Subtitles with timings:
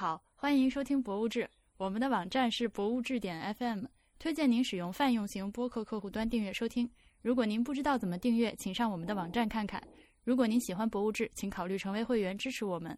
[0.00, 1.42] 好，欢迎收听《博物志》，
[1.76, 3.84] 我们的网站是博物志点 FM，
[4.18, 6.90] 推荐您使用泛用型播客客户端订阅收听。
[7.20, 9.78] 如果您不知道怎么订阅，请上我们的网站看看。
[10.24, 12.96] 如果您喜欢《博物志》，请考虑成为会员支持我们。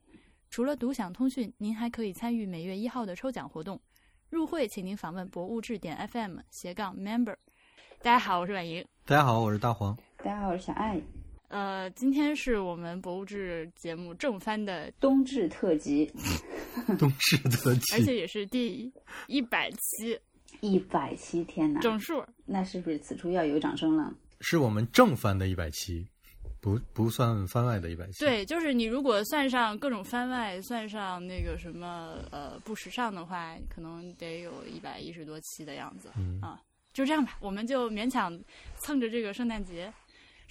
[0.49, 3.81] 除了独享通讯，您还可以参与每月一号的抽奖活动。
[4.31, 7.35] 入会，请您访问博物志点 FM 斜杠 member。
[8.01, 8.87] 大家好，我是婉莹。
[9.05, 9.99] 大家好，我是大黄。
[10.19, 11.01] 大家好，我是小爱。
[11.53, 16.11] 呃，今天是我们博物志节目正番的冬至特辑，
[16.99, 18.91] 冬至特辑，而且也是第
[19.27, 20.19] 一百期，
[20.63, 24.15] 一百期，天哪，整数，那是不是此处要有掌声了？
[24.41, 26.07] 是我们正番的一百期，
[26.59, 28.21] 不不算番外的一百期。
[28.21, 36.09] 对，就是你如果算上各种番外，算上那个什么呃不时尚的话，可能得有一百一十多期的样子。
[36.17, 36.59] 嗯啊，
[36.95, 38.41] 就这样吧，我们就勉强
[38.79, 39.93] 蹭着这个圣诞节。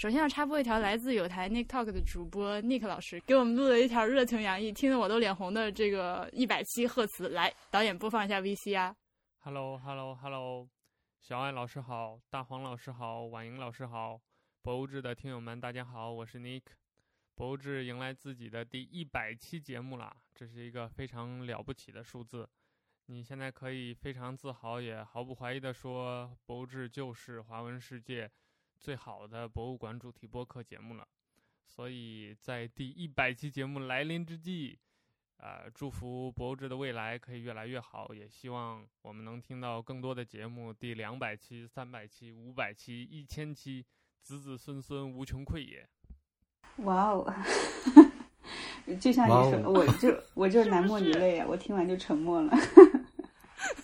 [0.01, 7.29] 首先要插播一条来自有台 Nick Talk 的主播 Nick 老师给我们录了一条热情洋溢、听得我都脸红的这个一百期贺词。
[7.29, 8.95] 来，导演播放一下 VC 啊。
[9.41, 10.67] Hello，Hello，Hello，
[11.19, 14.19] 小爱老师好，大黄老师好，婉莹老师好，
[14.63, 16.63] 博物志的听友们大家好，我是 Nick。
[17.35, 22.49] 博物志迎来自己的第一百期节目啦，这是一个非常了不起的数字。
[23.05, 28.27] 你现在可以非常自豪，也毫不怀疑地说，博物志就是华文世界
[28.81, 31.07] 最好的博物馆主题播客节目了。
[31.63, 34.77] 所以在第一百期节目来临之际，
[35.37, 43.85] 呃，祝福博物志的未来可以越来越好，也希望我们能听到更多的节目，第两百期、三百期、五百期、一千期，
[44.21, 45.87] 子子孙孙无穷匮也。
[46.77, 47.33] 哇哦！
[48.99, 51.45] 就像你说，我就我就是男默女泪啊！
[51.47, 52.51] 我听完就沉默了。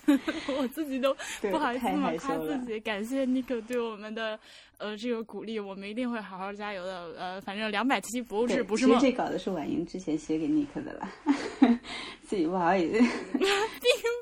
[0.58, 1.88] 我自己都，不好意思。
[2.20, 4.40] 夸自己，感谢 Nick 对我们的
[4.78, 7.14] 呃这个鼓励，我们一定会好好加油的。
[7.18, 11.10] 呃，反正两百期博物对志不是梦，其实这稿子是婉莹之前写给 Nick 的啦，
[12.24, 12.94] 自己不好意思，
[13.38, 13.42] 并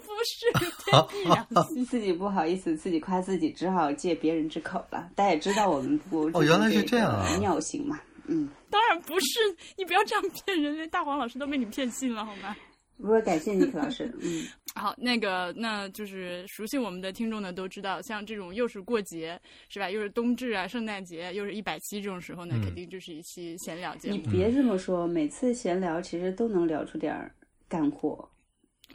[0.02, 0.52] 不是
[0.90, 1.86] 天地良心。
[1.86, 5.10] 自己不好意思，自己夸自己，只好借别人之口了。
[5.16, 8.50] 大家也知道我们不哦原来是这样啊尿性嘛，嗯。
[8.70, 9.40] 当然不是，
[9.78, 12.56] 你不要这样骗人，连大黄老师都被你骗信了，好吗？
[12.98, 14.44] 不过感谢 Nick 老师， 嗯，
[14.76, 19.40] 好，那个，那就是熟悉我们的听众呢都知道，像这种又是过节
[19.70, 24.16] 是吧，又是冬至啊、圣诞节，又是一百七这种时候呢，嗯肯定就是一期闲聊节目。
[24.16, 27.34] 你别这么说，每次闲聊其实都能聊出点儿
[27.68, 28.30] 干货。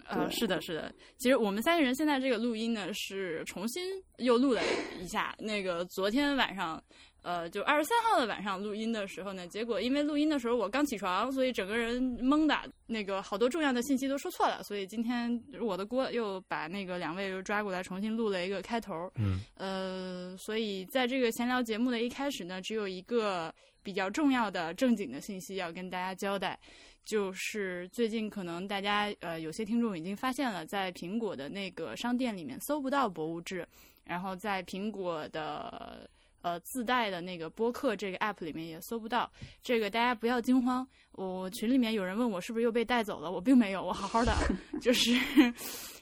[0.06, 0.92] 呃，是的，是的。
[1.18, 3.82] 其实我们三个人现在这个录音呢，是重新
[4.18, 4.60] 又录了
[5.00, 5.34] 一下。
[5.38, 6.82] 那个昨天晚上，
[7.22, 19.10] 呃，就二十三号的晚上录音的时候呢，结果因为录音的时候我刚起床，所以整个人懵的，那个好多重要的信息都说错了，所以今天我的锅，又把那个两位又抓过来重新录了一个开头。
[19.16, 26.58] 嗯，呃，所以在这个闲聊节目的一开始呢，只有一个比较重要的正经的信息要跟大家交代，
[27.04, 33.66] 就是最近可能大家呃有些听众已经发现了，在苹果的那个商店里面搜不到博物志，
[34.04, 36.08] 然后在苹果的
[36.42, 39.30] 呃自带的那个播客这个 app 里面也搜不到，
[39.62, 40.86] 这个大家不要惊慌。
[41.12, 44.34] 我群里面有人问我是不是又被带走了，我并没有，我好好的，
[44.80, 45.12] 就是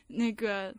[0.07, 0.75] 那个。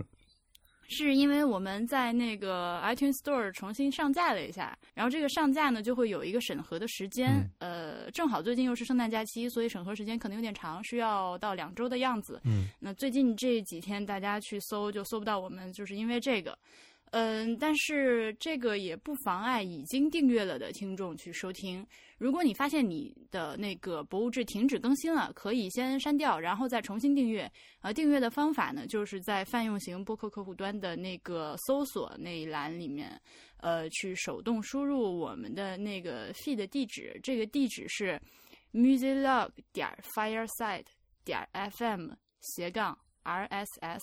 [0.91, 12.41] 是因为我们在那个 iTunes Store 重新上架了一下，然后这个上架呢就会有一个审核的时间，呃，正好最近又是圣诞假期，所以审核时间可能有点长，需要到两周的样子。
[12.43, 16.57] 嗯，那最近这几天大家去搜就搜不到我们，就是因为这个。
[17.11, 21.85] 嗯，但是这个也不妨碍已经订阅了的听众去收听。
[22.17, 27.49] 如果你发现你的那个博物志停止更新了，可以先删掉，然后再重新订阅。
[27.81, 33.19] 呃，订阅的方法呢，就是在泛用型播客客户端的那个搜索那一栏里面，
[33.57, 38.21] 呃，去手动输入我们的那个 feed 地址，这个地址是
[38.73, 40.85] musiclog 点 fireside
[41.23, 43.99] 点 fm 斜杠 rss，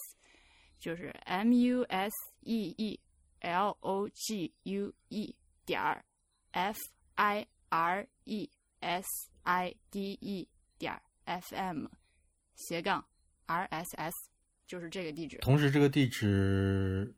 [0.80, 2.12] 就是 m u s
[2.46, 2.98] e e
[3.40, 5.34] l o g u e
[5.66, 5.80] 点
[6.52, 6.78] f
[7.16, 9.06] i r e s
[9.42, 10.48] i d e
[10.78, 11.86] 点 f m
[12.54, 13.04] 斜杠
[13.46, 14.14] r s s，
[14.66, 15.38] 就是这个地址。
[15.38, 17.14] 同时这个地址，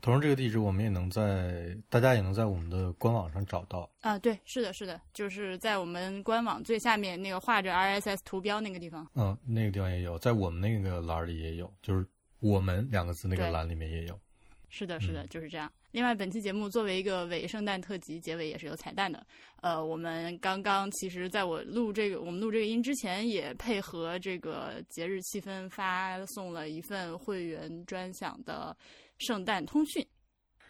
[0.00, 3.90] 同时这个地址我们也能在大家也能在我们的官网上找到。
[4.00, 9.06] 啊，对，是的，是的，就是在我们官网最下面那个画着 RSS 图标那个地方。
[9.14, 12.06] 嗯，那个地方也有，在我们那个栏里也有，就是
[12.40, 14.18] “我们”两个字那个栏里面也有。
[14.68, 15.70] 是的，是的，嗯就是这样。
[15.92, 19.26] 另外，本期节目作为一个伪圣诞特辑，结尾也是有彩蛋的。
[19.62, 28.76] 呃，我们刚刚其实在我录这个我们录这个音之前，也配合这个节日气氛发送了一份会员专享的
[29.18, 30.06] 圣诞通讯。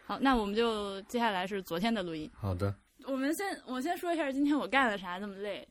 [0.06, 2.30] 好，那我们就接下来是昨天的录音。
[2.32, 2.74] 好的，
[3.04, 5.66] 我们先我先说一下今天我干了啥这么累。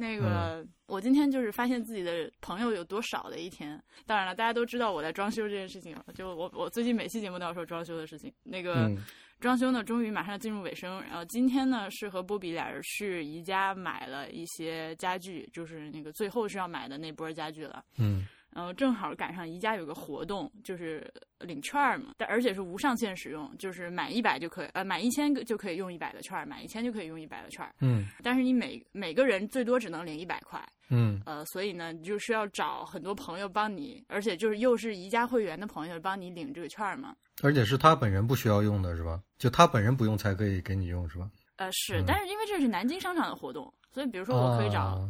[0.00, 3.80] 那个，我今天就是发现自己的朋友有多少的一天。
[4.06, 8.32] 当然了，大家都知道我在装修这件事情，就我我最近每期节目都要说装修的事情。
[8.42, 8.96] 那个嗯
[9.38, 11.00] 装修呢，终于马上进入尾声。
[11.02, 17.84] 然后今天呢，是和波比俩人去宜家买了一些家具，就是那个最后是要买的那波家具了。
[17.98, 27.72] 嗯然后正好赶上宜家有个活动，就是领券儿嘛，但而且是无上限使用，就是满一百就可以，呃，满一千个就可以用一百的券儿，买一千就可以用一百的券儿。
[27.80, 37.14] 嗯但是你每每个人最多只能领一百块，嗯呃，所以呢，你就是要找很多朋友帮你，而且就是又是宜家会员的朋友帮你领这个券儿嘛。
[37.42, 39.20] 而且是他本人不需要用的是吧？
[39.38, 41.30] 就他本人不用才可以给你用是吧？
[41.56, 45.08] 呃，是，嗯但是因为这是南京商场的活动，所以比如说我可以找啊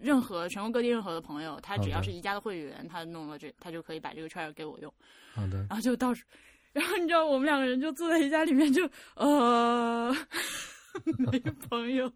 [0.00, 4.92] 任何、全国各地任何的朋友，他只要是宜家的会员，他弄了这，他就可以把这个券儿给我用。
[5.34, 6.26] 好的，然后就到处，
[6.72, 10.14] 然后你知道我们两个人就坐在宜家里面就呃
[11.18, 11.38] 没
[11.68, 12.10] 朋友，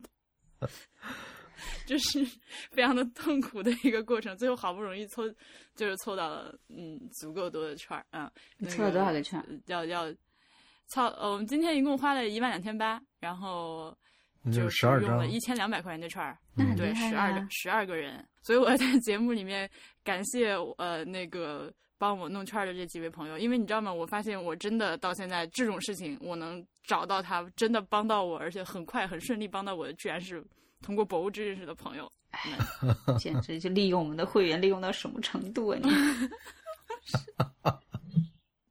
[1.87, 2.25] 就是
[2.71, 4.37] 非常的痛苦的一个过程。
[4.37, 5.23] 最后好不容易凑，
[5.77, 8.31] 就是凑到了嗯足够多的券儿啊。
[8.59, 9.47] 你凑了多少个券儿？
[9.67, 10.13] 要要
[10.89, 14.14] 凑呃，我们今天一共花了一万两千八，然后那
[14.45, 16.37] 就就是十二张用了，一千两百块钱的券儿。
[16.77, 19.69] 对，十二啊个十二个人，所以我要在 节目里面
[20.03, 23.93] 感谢呃那个帮我弄券儿的这几位朋友，因为你知道吗？
[23.93, 30.45] 我发现我真的到现在这种事情，我能找到他真的帮到我，而且很快很顺利帮到我的，居然是
[30.83, 32.11] 通过博物志认识的朋友。
[33.17, 35.89] 简直就利用我们的会员利用到什么程度啊你！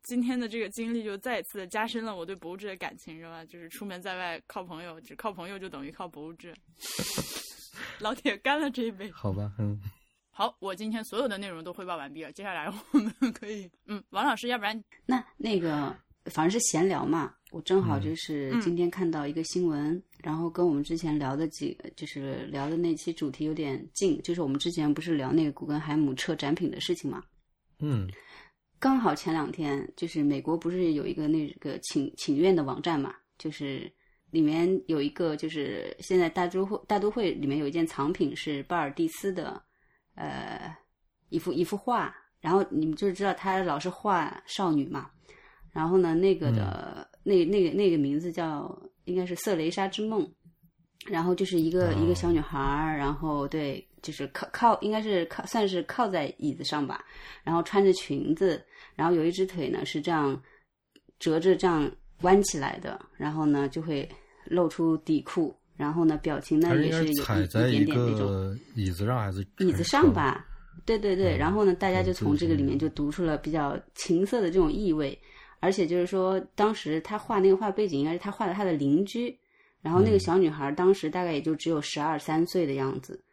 [0.03, 3.43] 今天的这个经历就再一次的加深了我对博物志的感情，是吧？
[3.45, 6.53] 就是出门在外靠朋友，只靠朋友就等于靠博物志。
[7.99, 9.09] 老铁干了这一杯。
[9.11, 9.79] 好吧，嗯，
[10.29, 15.95] 好，我今天所有的内容都汇报完毕了，接下来我们可以，嗯，王老师，要不然那那个
[16.25, 27.23] 反正是闲聊嘛，我正好嗯就是嗯今天看到一个新闻，然后跟我们之前聊的几就是聊的那期主题有点近，就是我们之前不是聊那个古根海姆撤展品的事情嘛，
[27.79, 28.09] 嗯
[28.83, 33.89] 刚好前两天就是美国不是有一个那个请请愿的网站嘛，就是
[34.29, 39.63] 里面有一个就是现在大都会大都会里面有一件藏品是巴尔蒂斯的，
[40.15, 40.75] 呃，
[41.29, 45.09] 一幅一幅画，然后你们就是知道他老是画少女嘛，
[45.71, 50.29] 然后呢那个的、那那个那个名字叫应该是瑟雷莎之梦，
[51.05, 52.03] 然后就是一个、哦。
[52.03, 57.03] 一个小女孩儿，然后对，就是靠靠应该是靠算是靠在椅子上吧，
[57.43, 58.63] 然后穿着裙子，
[58.95, 60.39] 然后有一只腿呢是这样
[61.17, 61.91] 折着这样
[62.21, 64.07] 弯起来的，然后呢就会
[64.45, 67.23] 露出底裤，然后呢表情呢也是有
[67.67, 70.13] 一点点那种椅子上还是椅子上？
[70.13, 70.45] 吧。
[70.85, 75.17] 对对对，嗯然后呢，大家就从这个里面就读出了比较情色的这种意味，
[75.61, 79.33] 而且就是说，当时他画那个画背景应该是他画的他的邻居，
[79.81, 83.23] 然后那个嗯小女孩当时大概也就只有十二三岁的样子，嗯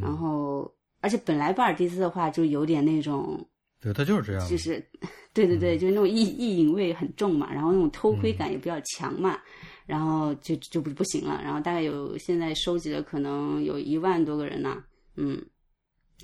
[0.00, 0.70] 然后
[1.00, 3.42] 而且本来巴尔蒂斯的话就有点那种
[3.80, 4.78] 对他就是这样的，就是，
[5.32, 5.78] 对对对，嗯。
[5.78, 9.38] 就是那种意意淫味很重嘛，然后那种偷窥感也比较强嘛，
[9.86, 14.84] 然后就就不不行了，然后大概有现在收集了可能有一万多个人呐、
[15.16, 15.42] 嗯，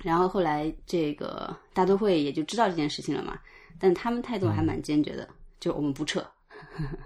[0.03, 3.39] 然后后来这个大都会也就知道这件事情了嘛，
[3.79, 5.27] 但他们态度还蛮坚决的，
[5.59, 6.19] 就我们不撤，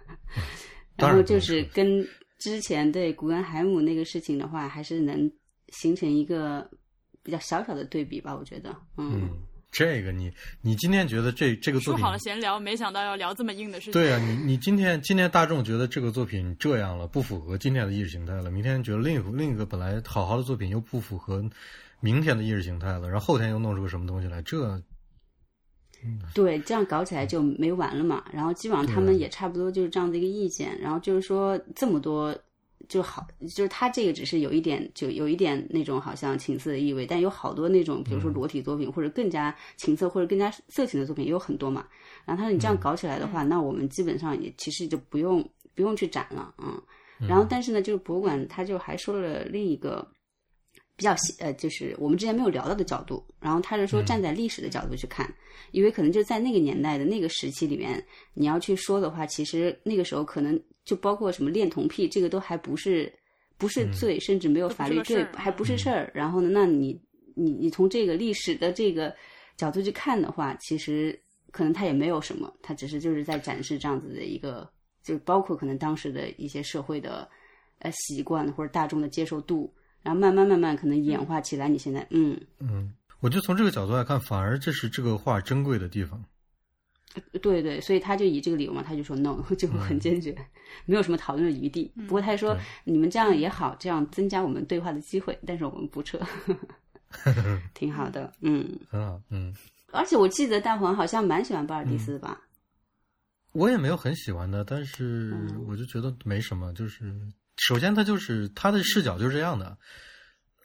[0.98, 2.06] 当然不然后就是跟
[2.40, 5.31] 之前对古根海姆那个事情的话，还是能
[5.72, 6.70] 形成一个
[7.24, 9.30] 比较小小的对比吧，我觉得，嗯，
[9.72, 10.32] 这个你
[10.62, 13.94] 你今天觉得这这个作品说好了闲聊，没想到要聊这么硬的事情。
[13.94, 21.44] 对啊，你你今天今天大众觉得这个作品这样了，不符合今天的意识形态了，明天觉得另一个另一个本来好好的作品又不符合
[22.00, 24.82] 明天的意识形态了，然后后天又弄出个什么东西来，这
[26.34, 28.25] 对，这样搞起来就没完了嘛。
[28.34, 30.75] 然后基本上他们也差不多就是这样的一个意见。
[30.82, 32.36] 然后就是说这么多
[32.91, 41.88] 就好，就是他这个只是有一点，就有一点那种好像情色的意味，但有好多那种，比如说嗯裸体作品、或者更加情色或者更加色情的作品也有很多嘛。
[42.25, 45.41] 然后他说你这样嗯搞起来的话，那我们基本上也其实就不用
[45.74, 46.81] 不用去展了，嗯。
[47.25, 50.05] 然后但是呢，就是博物馆他就还说了另一个。
[51.01, 55.27] 比较细呃，就是我们之前没有聊到的角度，然后他是说嗯站在历史的角度去看，
[55.72, 58.05] 因为可能就在那个年代的那个时期里面，
[58.36, 63.12] 你要去说的话，其实那个时候可能就包括什么恋童癖，这个都还不是
[63.58, 66.12] 不是嗯罪，甚至没有法律罪还不是事儿。
[66.13, 67.01] 然后呢，那你
[67.36, 69.12] 你你从这个历史的这个
[69.58, 74.70] 角度去看的话，其实可能他也没有什么，他只是就是在展示这样子的一个，
[75.03, 77.27] 就是包括可能当时的一些社会的
[77.79, 79.74] 呃习惯或者大众的接受度。
[80.01, 86.24] 然后慢慢慢慢可能演化起来，你现在嗯，嗯，我就从这个角度来看，反而这是这个画珍贵的地方，
[87.41, 90.36] 对对，所以他就以这个理由嘛，他就说 no， 就很坚决，
[90.86, 91.91] 没有什么讨论的余地。
[92.08, 92.62] 不过他说对。
[92.86, 96.20] 你们这样也好，这样增加我们对话的机会，但是我们不撤，
[97.75, 98.67] 挺好的，嗯。
[98.89, 99.53] 很好，嗯，
[99.91, 102.39] 而且我记得大黄好像蛮喜欢巴尔蒂斯的吧？
[103.51, 105.65] 我也没有很喜欢的，但是嗯。
[105.67, 107.13] 我就觉得没什么，就是
[107.62, 109.77] 首先他就是他的视角就是这样的，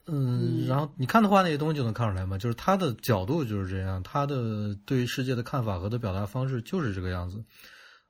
[0.07, 7.45] 嗯，嗯然后你看的话那些东西就能看出来嘛，就是他的角度就是这样，他的对于世界的看法和他表达方式就是这个样子。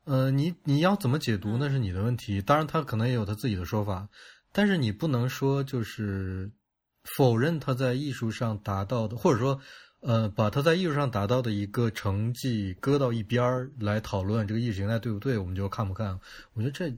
[0.04, 4.08] 呃，你你要怎么解读那是你的问题，当然他可能也有他自己的说法，
[4.52, 6.48] 但是你不能说就是
[7.16, 9.60] 否认他在艺术上达到的，或者说
[10.00, 16.16] 呃把他在艺术上达到的一个成绩搁到一边儿来讨论这个意识形态对不对，我们就看不看？
[16.52, 16.88] 我觉得这，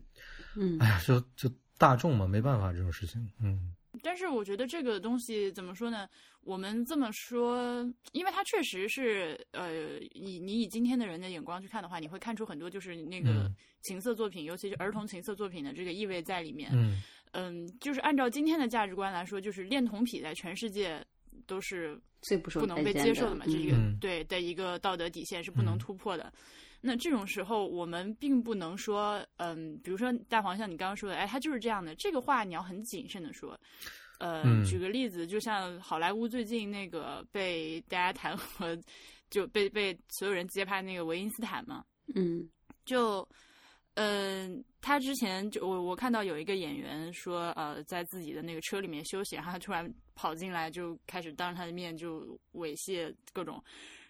[0.55, 6.09] 嗯哎呀，就就大众嘛，没办法这种事情，嗯但是我觉得这个东西怎么说呢？
[6.43, 7.83] 我们这么说，
[8.13, 16.71] 因为它确实是，呃，以你以今天的人的眼光去看的话，你会看出很多就是那个嗯情色作品，尤其是儿童情色作品的这个意味在里面。
[16.73, 21.05] 嗯嗯，就是按照今天的价值观来说，就是恋童癖在全世界
[21.47, 26.33] 都是最不受不能被接受的嘛，这个、嗯对的一个道德底线是不能嗯突破的。
[26.81, 33.59] 那这种时候，我们并不能说，嗯，比如说大黄像你刚刚说的，哎，他就是这样的，这个话你要很谨慎的说。
[34.19, 38.81] 呃，嗯举个例子，就像好莱坞最近那个被大家弹劾，
[39.31, 41.85] 就被被所有人接拍那个维因斯坦嘛，
[42.17, 42.49] 嗯
[42.85, 43.29] 就，
[43.95, 53.63] 嗯、他之前就我我看到有一个演员说，呃，在自己的那个车里面休息，然后他突然跑进来，就开始当着他的面就猥亵各种，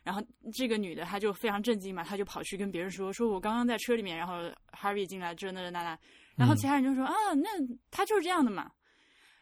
[0.09, 0.23] 然后
[0.55, 4.37] 这个女的她就非常震惊嘛，她就跑去跟别人说，说我刚刚在车里面，然后
[4.73, 5.99] Harvey 进来这那那那，
[6.35, 7.49] 然后嗯其他人就说、啊，那
[7.91, 8.71] 他就是这样的嘛。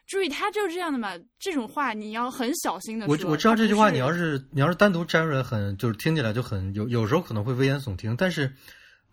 [0.07, 1.13] 注意，他就是这样的嘛。
[1.39, 3.15] 这种话你要很小心的说。
[3.25, 8.53] 我我知道这句话，你要是你要是单独摘出来很，就是听起来就很有有时候可能会危言耸听，但是，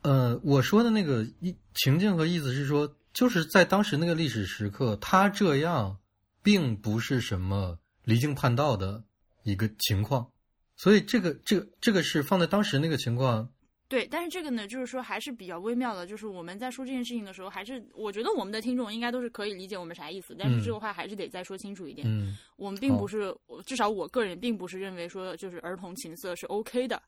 [0.03, 5.97] 呃，我说的那个意情境和意思是说，就是在当时那个历史时刻，他这样
[6.43, 9.03] 并不是什么离经叛道的
[9.43, 10.29] 一个情况，
[10.77, 13.49] 所以这个这个这个是放在当时那个情况，
[13.87, 22.07] 对，但是这个呢，就是说还是比较微妙的，就是我们在说这件事情的时候，还是我觉得我们的听众应该都是可以理解我们啥意思，但是嗯这个话还是得再说清楚一点。
[22.09, 27.01] 嗯我们并不好是，至少我个人并不是认为说就是儿童情色是 OK 的，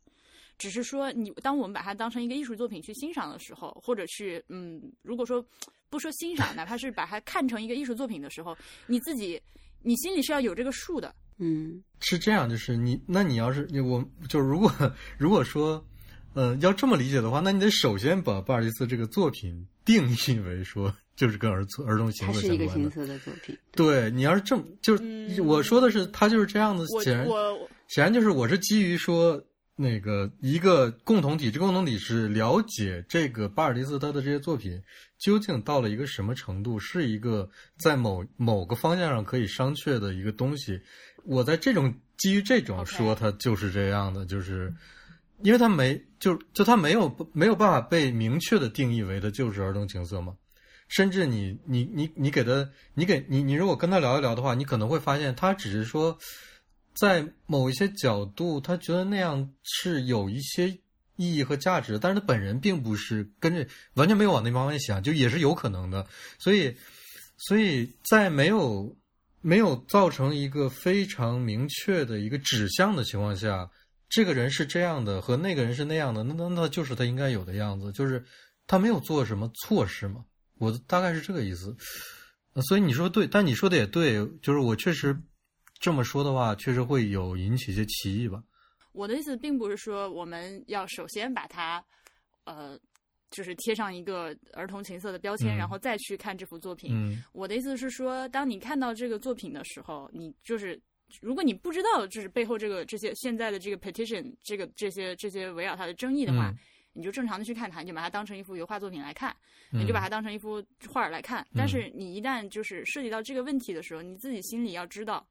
[0.59, 5.45] 只是说你当我们把它当成一个艺术作品去欣赏的时候，或者是嗯，如果说
[5.91, 8.57] 不说欣赏，哪怕是把它看成一个艺术作品的时候，
[8.87, 9.41] 你自己
[9.83, 11.13] 你心里是要有这个数的。
[11.39, 14.71] 嗯是这样，就是你，那你要是我，就是如果
[15.19, 15.85] 如果说，
[16.35, 23.19] 呃，要这么理解的话，那你得首先把巴尔蒂斯这个作品定义为说就是跟儿儿童情它是一个情色相关的。
[23.21, 23.57] 作品。
[23.73, 29.43] 对你要是这么，就是、嗯我说的是他就是这样子，显然我显然就是我是基于说
[29.75, 34.83] 那个一个共同体，这共同体是了解这个巴尔蒂斯他的这些作品
[35.19, 40.79] 究竟到了一个什么程度，是一个在某某个方向上可以商榷的一个东西。
[41.27, 44.73] 我在这种基于这种说他就是这样的，就是
[45.43, 50.35] 因为他没就就他没有没有办法被明确的定义为他就是儿童情色嘛。
[50.89, 56.17] 甚至你你你你给他，你给你你如果跟他聊一聊的话，你可能会发现他只是说，
[56.95, 60.69] 在某一些角度，他觉得那样是有一些
[61.17, 66.07] 意义和价值，但是他本人并不是跟着完全没有往那方面想，就也是有可能的。
[66.39, 66.77] 所以，
[67.37, 68.97] 所以在没有
[69.47, 73.71] 没有造成一个非常明确的一个指向的情况下，
[74.09, 78.25] 这个人是这样的，和那个人是那样的，那那那就是他应该有的样子，就是
[78.67, 80.25] 他没有做什么错事嘛。
[80.59, 81.77] 我大概是这个意思，
[82.69, 85.17] 所以你说对，但你说的也对，就是我确实
[85.79, 88.43] 这么说的话，确实会有引起一些歧义吧。
[88.91, 91.85] 我的意思并不是说我们要首先把它，
[92.43, 92.77] 呃，
[93.31, 96.93] 就是贴上一个儿童情色的标签，嗯然后再去看这幅作品。
[96.95, 100.81] 嗯我的意思是说，当你看到这个作品的时候，你就是
[101.21, 106.59] 如果你不知道就是背后这个这些现在的这个 petition 这个这些这些围绕它的争议的话，嗯
[106.93, 109.35] 你就正常的去看它，你就把它当成一幅油画作品来看，
[109.73, 111.47] 嗯你就把它当成一幅画儿来看。
[111.55, 115.27] 但是你一旦就是涉及到这个问题的时候，你自己心里要知道。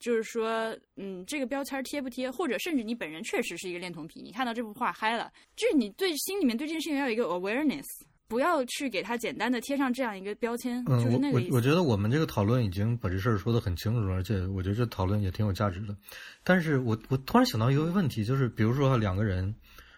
[0.00, 7.84] 就是说，嗯，这个标签贴不贴，或者甚至你本人确实是一个恋童癖，你看到这幅画嗨了，就是你对心里面对这件事情要有一个 awareness，
[8.26, 11.38] 不要去给它简单的贴上这样一个标签，嗯，就是那个。
[11.38, 15.94] 我我我觉得我们这个讨论已经把这事儿说得很清楚了，而且我觉得这讨论也挺有价值的。
[16.42, 19.54] 但是我我突然想到一个问题，就是比如说两个人，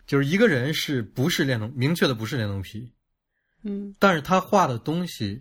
[0.06, 2.92] 就是一个人是不是恋童，明确的不是恋童癖，
[3.62, 5.40] 嗯但是他画的东西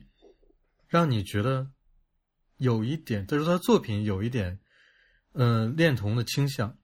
[0.87, 1.67] 让你觉得
[2.61, 4.59] 有一点，就是他的作品有一点，
[5.33, 6.77] 呃，恋童的倾向，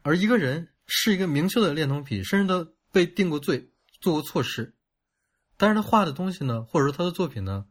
[0.00, 3.70] 而一个人是一个明确的恋童癖，甚至他被定过罪，
[4.00, 4.74] 做过错事，
[5.58, 7.66] 但是他画的东西呢，或者说他的作品呢，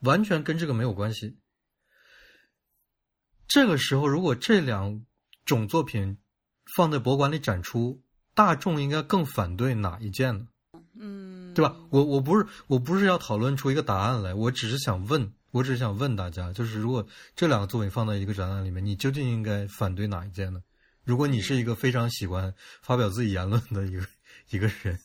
[0.00, 1.38] 完全跟这个没有关系。
[3.48, 5.02] 这个时候，如果这两
[5.46, 6.18] 种作品
[6.76, 8.02] 放在博物馆里展出，
[8.34, 10.46] 大众应该更反对哪一件呢？
[10.98, 11.74] 嗯，对吧？
[11.88, 20.60] 我我不是我不是要讨论出一个答案来，我只是想问，我只是想问大家，就是如果这两个作品放在一个展览里面，你究竟应该反对哪一件呢？
[21.04, 24.06] 如果你是一个非常喜欢发表自己言论的一个
[24.50, 24.98] 一个人，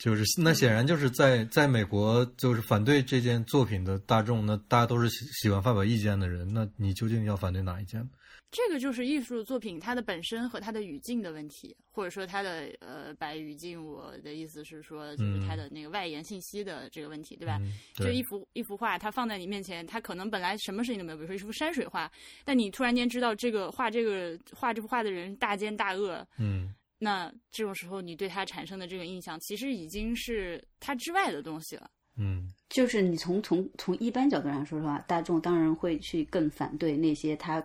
[0.00, 8.08] 就是那显然就是在在美国就是反对这件作品的大众，那大家都是喜喜欢发表意见的人，那你究竟要反对哪一件呢？
[8.50, 17.58] 这个就是艺术作品它的本身和它的语境的问题，或者说它的呃白语境，我的意思是说，就是它的那个外延信息的这个问题，对吧？
[17.60, 22.10] 嗯就一幅一幅画，它放在你面前，它可能本来什么事情都没有，比如说一幅山水画，
[22.44, 31.90] 但你突然间知道这个画这个画这幅画的人大奸大恶，嗯那这种时候你对他产生的这个印象，其实已经是他之外的东西了。
[32.16, 37.64] 嗯就是你从从从一般角度上说的话，大众当然会去更反对那些他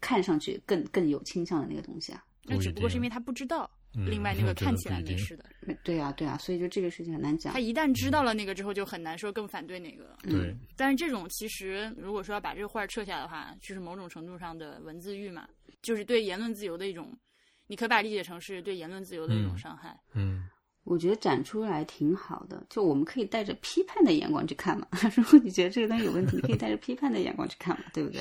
[0.00, 2.24] 看上去更更有倾向的那个东西啊。
[2.44, 5.44] 那只不过是因为他不知道，嗯另外那个看起来没事的，
[5.82, 7.60] 对啊，对啊，所以就这个事情很难讲他。
[7.60, 10.16] 一旦知道了那个之后，就很难说更反对哪个。
[10.22, 15.48] 对，但是这种其实，如果说要把这个画撤下的话，就是某种程度上的文字狱嘛，
[15.82, 17.16] 就是对言论自由的一种，
[17.72, 19.98] 你可以把它理解成是对言论自由的一种嗯伤害。
[20.12, 20.46] 嗯
[20.84, 24.86] 我觉得展出来挺好的，就我们可以带着批判的眼光去看嘛。
[25.16, 28.20] 如果你觉得这个东西有问题，你可以带着批判的眼光去看嘛，对不对？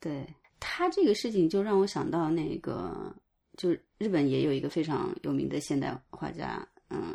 [0.00, 0.26] 对
[0.58, 3.14] 他这个事情，就让我想到那个，
[3.58, 7.14] 就是日本也有一个非常有名的现代画家，嗯，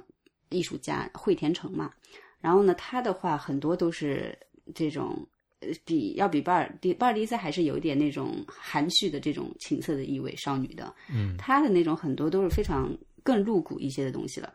[0.49, 1.91] 艺术家惠田诚嘛。
[2.39, 4.37] 然后呢，他的画很多都是
[4.75, 5.40] 这种，呃，
[5.85, 10.93] 比要比巴尔迪巴尔迪斯还是有一点那种含蓄的这种情色的意味，少女的。
[11.13, 14.53] 嗯她的那种很多都是非常更露骨一些的东西了。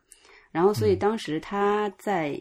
[0.51, 2.41] 然后，所以嗯当时她在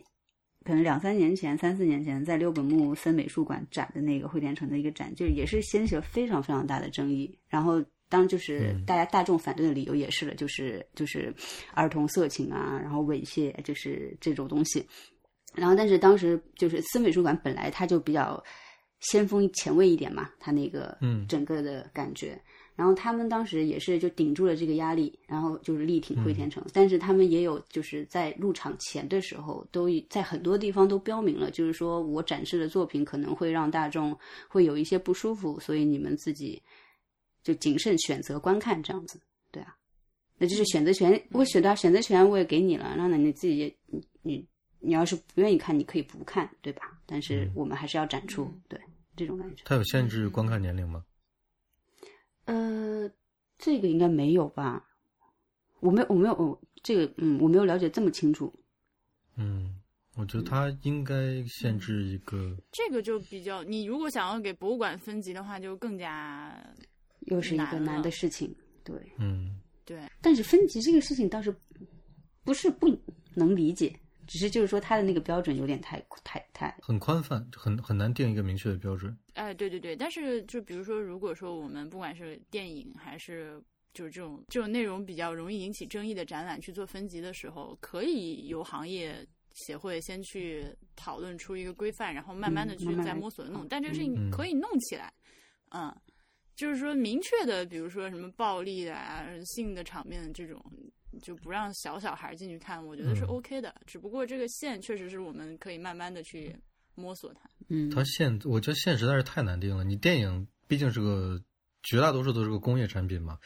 [0.63, 7.37] 可能两三年前、三四年前，在六本木森美术馆展的那个惠田城的一个展，就也是掀起了非常非常大的争议。
[7.47, 11.31] 然后，当就是嗯大家大众反对的理由也是了，就是就是
[11.73, 14.83] 儿童色情啊，然后猥亵，就是这种东西。
[15.53, 18.43] 然后，但是当时就是森美术馆本来它就比较
[19.11, 21.27] 先锋前卫一点嘛，他那个嗯。
[21.27, 22.39] 整个的感觉。
[22.75, 34.13] 然后他们当时也是就顶住了这个压力，然后就是力挺惠天城，但是他们也有就是在入场前的时候，都在很多地方都标明了，就是说我展示的作品可能会让大众
[34.49, 36.61] 会有一些不舒服，所以你们自己
[37.41, 39.73] 就谨慎选择观看这样子，对啊，
[40.37, 44.45] 那就是选择权，我选择选择权我也给你了，那你自己你你
[44.81, 46.99] 你要是不愿意看，你可以不看，对吧？
[47.05, 47.51] 但是嗯。
[47.55, 48.77] 我们还是要展出，对
[49.15, 49.63] 这种感觉。
[49.65, 51.03] 它有限制观看年龄吗？
[52.45, 53.09] 呃，
[53.57, 54.85] 这个应该没有吧？
[55.79, 58.53] 我没有，我没有，哦，这个，嗯，我没有了解这么清楚。
[59.35, 59.75] 嗯，
[60.15, 66.55] 我觉得它应该限制一个，这个就比较，你如果想要给博物馆分级的话，就更加
[67.21, 68.95] 又是一个难难的事情，对。
[69.17, 70.01] 嗯对。
[70.21, 71.55] 但是分级这个事情倒是
[72.43, 72.87] 不是不
[73.33, 79.15] 能理解，只是就是说他的那个标准有点太太太，很宽泛，很很难定一个明确的标准。
[79.33, 83.61] 哎，对对对，但是就比如说，如果说我们不管是电影还是
[83.93, 93.63] 就是这种这种内容比较容易引起争议的展览去做分级的时候，可以由行业协会先去讨论出一个规范，然后慢慢的去再摸索弄。
[93.63, 95.13] 嗯但这个事情嗯可以弄起来，
[95.71, 95.95] 嗯，
[96.55, 100.63] 就是说明确的，比如说什么暴力的啊、性的场面的这种。
[101.21, 103.73] 就不让小小孩进去看，我觉得是嗯 OK 的。
[103.85, 106.55] 只不过这个线确实是我们可以慢慢的去
[106.95, 107.49] 摸索它。
[107.69, 109.83] 嗯，它线，我觉得线实在是太难定了。
[109.83, 111.41] 你电影毕竟是个
[111.83, 113.37] 绝大多数都是个工业产品嘛，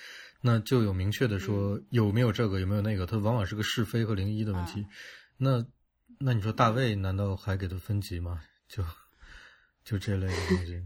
[0.41, 4.81] 那就有明确的说有没有这个有没有那个，它往往是个是非和零一的问题。
[4.81, 4.89] 啊
[5.37, 5.65] 那
[6.19, 8.41] 那你说大卫难道还给他分级吗？
[8.67, 8.83] 就
[9.85, 10.83] 就这类的东西，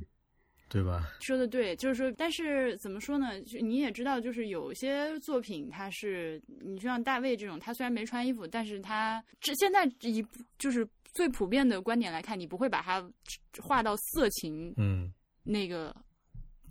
[0.73, 1.07] 对吧？
[1.21, 3.39] 说的对，就是说，但是怎么说呢？
[3.43, 10.25] 就你也知道，就是有些作品，它是你就像大卫这种，他虽然没穿衣服，但是他这现在以
[10.57, 13.07] 就是最普遍的观点来看，你不会把它
[13.61, 15.95] 画到色情嗯那个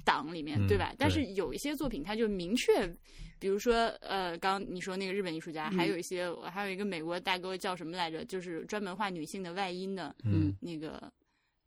[0.05, 0.93] 档里面，嗯对吧？
[0.99, 2.93] 但是有一些作品，它就明确，
[3.39, 8.25] 比如说呃，刚刚你说那个日本艺术家，嗯还有一些还有一个美国大哥叫什么来着？
[8.25, 11.01] 就是专门画女性的外阴的，嗯那个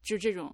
[0.04, 0.54] 就这种，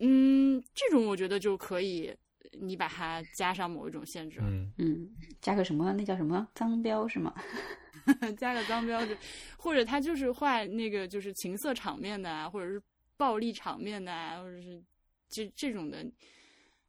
[0.00, 2.14] 嗯，这种我觉得就可以，
[2.52, 5.08] 你把它加上某一种限制，嗯嗯，
[5.40, 7.34] 加个什么那叫什么脏标是吗？
[8.38, 9.16] 加个脏标志，
[9.56, 12.82] 或者他就是画那个就是情色场面的啊，或者是
[13.16, 14.82] 暴力场面的啊，或者是
[15.28, 16.04] 这这种的，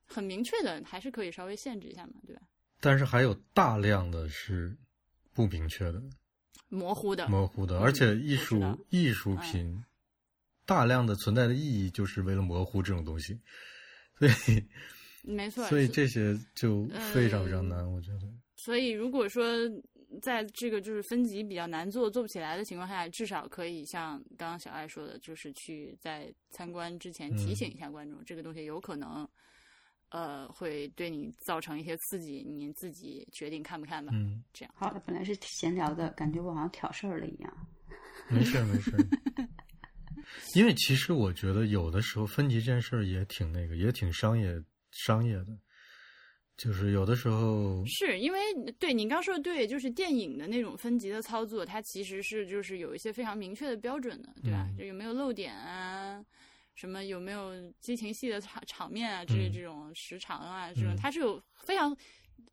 [0.05, 2.41] 很明确的，还是可以稍微限制一下嘛，对吧？
[2.79, 4.75] 但是还有大量的是
[5.33, 6.01] 不明确的，
[6.69, 7.27] 模糊的。
[7.27, 9.83] 模糊的，而且艺术艺术品
[10.71, 13.37] 大量的存在的意义就是为了模糊这种东西，
[14.17, 14.65] 所以
[15.21, 18.21] 没错，所以这些就非常非常嗯难，我觉得。
[18.55, 19.45] 所以如果说
[20.21, 29.27] 在这个就是分级比较难做、做不起来的情况下，至少可以像刚刚小爱说的，就是去在参观之前提醒一下观众，这个东西有可能
[30.09, 34.13] 呃会对你造成一些刺激，你自己决定看不看吧。
[34.15, 37.67] 嗯，这样好的，本来是闲聊的，感觉我好像挑事儿了一样。
[38.29, 38.97] 没事儿没事儿。
[40.55, 45.57] 因为其实我觉得有的时候分级这件事儿也挺那个，也挺商业商业的，
[46.57, 48.39] 就是有的时候是因为
[48.79, 54.67] 对你刚说的对，就是电影的那种分级的操作，它其实是就是有一些非常明确的标准的，对吧？
[54.69, 56.23] 嗯就有没有漏点啊，
[56.75, 61.95] 什么有没有激情戏的场场面啊，这嗯这种时长啊，这种嗯它是有非常。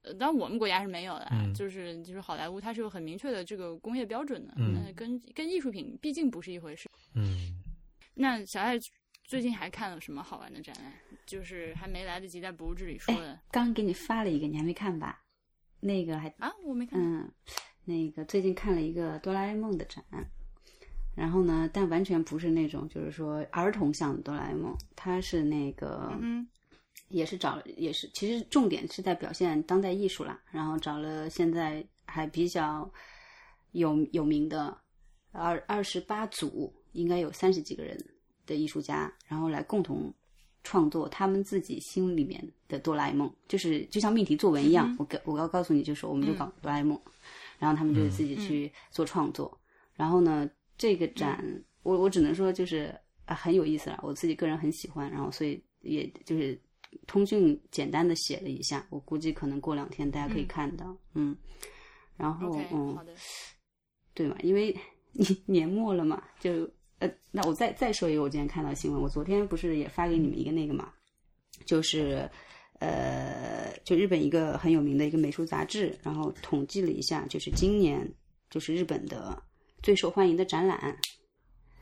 [0.02, 6.88] 呃，当然我们国家是没有的啊，嗯就是就是好莱坞它是有很明确的这个工业标准的，嗯那跟跟艺术品毕竟不是一回事。
[7.14, 7.57] 嗯，
[8.20, 8.76] 那小爱
[9.22, 10.92] 最近还看了什么好玩的展览？
[11.24, 15.22] 就是还没来得及在博物志里说的刚给你发了一个，你还没看吧？
[15.78, 17.00] 那个还啊，我没看。
[17.00, 17.30] 嗯，
[17.84, 20.04] 那个最近看了一个哆啦 A 梦的展，
[21.14, 26.46] 然后呢，但完全不是那种就是说儿童向的哆啦 A 梦，它是那个、嗯
[27.10, 32.90] 也是找也是其实重点是在表现当代艺术啦，然后找了现在还比较
[33.70, 34.76] 有有名的
[35.32, 37.96] 二二十八组，应该有三十几个人
[38.46, 40.12] 的艺术家，然后来共同
[40.64, 47.00] 创作他们自己心里面的哆啦 A 梦，就是就像命题作文一样，嗯我告我要告诉你，就是我们就搞哆啦 A 梦，
[47.58, 49.58] 然后他们就自己去做创作，
[49.94, 51.42] 然后呢，这个展、
[51.82, 56.60] 我我只能说就是啊很有意思了，我自己个人很喜欢，然后所以也就是
[57.06, 60.46] 通讯简单的写了一下，我估计可能过两天大家可以嗯。
[60.46, 61.36] 看到，嗯，
[62.16, 62.98] 然后嗯。
[64.14, 64.76] 对嘛，因为
[65.12, 70.92] 你 年末了嘛，就呃，那我再再说一个，我今天看到的新闻，我昨天不是也发给你们一个那个嘛，
[71.64, 72.28] 就是
[72.80, 78.08] 呃，就日本一个很有名的一个美术杂志，然后统计了一下，就是今年
[78.50, 79.40] 就是日本的
[79.82, 80.96] 最受欢迎的展览，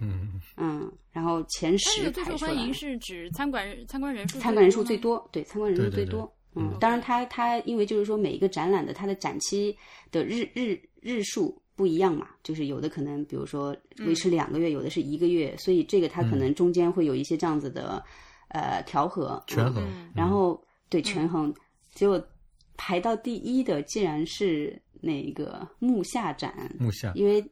[0.00, 6.24] 嗯嗯，然后前十个最受欢迎是指参观参观人数参观人数最多对，参观人数对对对最多。
[6.24, 9.76] 嗯嗯，当然它它因为就是说每一个展览的它的展期
[10.10, 18.02] 的日日日数不一样嘛，就是有的可能比如说维持两个月，有的是一个月，所以这个它可能中间会有一些这样子的
[18.48, 19.84] 呃调和权衡。
[19.84, 20.58] 嗯，然后
[20.88, 21.54] 对权衡，
[21.92, 22.18] 结果
[22.78, 27.44] 排到第一的竟然是那个木下展，木下，因为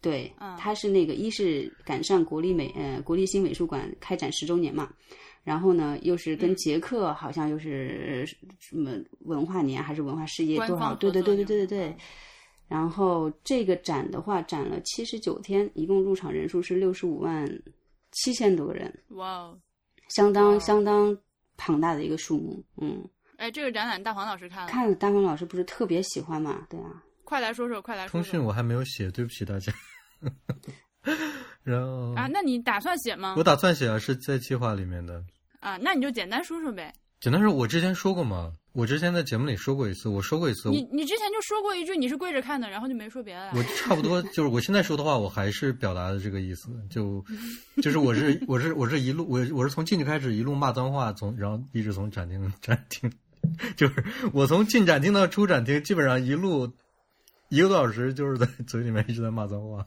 [0.00, 4.90] 对嗯，它是那个一是赶上国立美呃国立新美术馆开展十周年嘛，
[5.44, 6.56] 然后呢又是跟嗯。
[6.56, 8.26] 捷克好像又是
[8.58, 10.94] 什么文化年还是文化事业多少？
[10.94, 11.94] 对对对对对。
[12.68, 17.46] 然后这个展的话，展了七十九天，一共入场人数是六十五万
[18.12, 19.58] 七千多个人，哇哦！
[20.08, 21.16] 相当哇相当
[21.56, 22.64] 庞大的一个数目。
[22.80, 26.66] 嗯，哎，这个展览大黄老师看了，看了大黄老师不是特别喜欢嘛？
[26.68, 29.72] 对啊，快来说说，快来说说通讯我还没有写，对不起大家。
[31.62, 32.28] 然后啊！
[32.32, 33.44] 那你打算写吗我？
[33.44, 35.22] 打算写啊，是在计划里面的。
[35.60, 36.92] 啊，那你就简单说说呗。
[37.20, 43.50] 简单说，我之前说过嘛，我之前在节目里说过一次，我说过一次，你你之前就说过一句你是跪着看的，然后就没说别的。
[43.54, 47.24] 我差不多就是我现在说的话，我还是表达的这个意思，就
[47.82, 53.10] 就是我是我是我是一路我我是从进去开始一路骂脏话，从然后一直从展厅展厅，
[53.78, 56.70] 就是我从进展厅到出展厅，基本上一路
[57.48, 59.86] 一个多小时就是在嘴里面一直在骂脏话，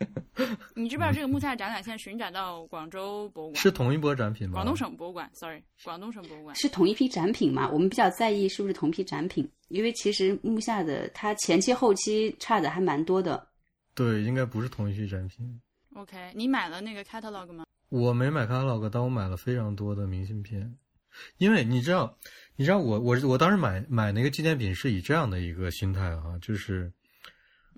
[0.74, 3.60] 你知不知道这个木下展览现在巡展到广州博物馆？
[3.60, 4.54] 是同一波展品吗？
[4.54, 6.56] 广东省博物馆，sorry，广东省博物馆。
[6.56, 7.68] 是同一批展品嘛？
[7.68, 13.46] 我们比较在意是不是同批展品，因为其实木下的它前期后期差的还蛮多的。
[13.94, 15.60] 对，应该不是同一批展品。
[15.94, 17.66] OK，你买了那个 catalog 吗？
[17.90, 20.74] 我没买 catalog，但我买了非常多的明信片，
[21.36, 22.16] 因为你知道，
[22.56, 26.90] 你知道我我我当时买买那个纪念品是以这样的一个心态啊，就是，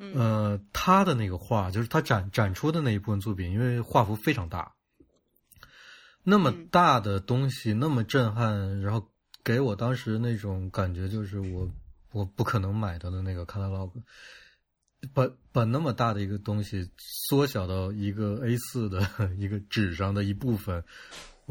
[0.03, 0.15] 嗯。
[0.15, 4.75] 呃，他的那个画，就是他展展出的那一部分作品，因为画幅非常大，
[6.23, 9.09] 那么嗯大的东西，那么震撼，然后
[9.43, 11.71] 给我当时那种感觉，就是我
[12.11, 13.91] 我不可能买到的那个 catalog。
[15.13, 16.89] 把把那么大的一个东西
[17.29, 19.01] 缩小到一个 A 四的
[19.37, 20.85] 一个纸上的一部分，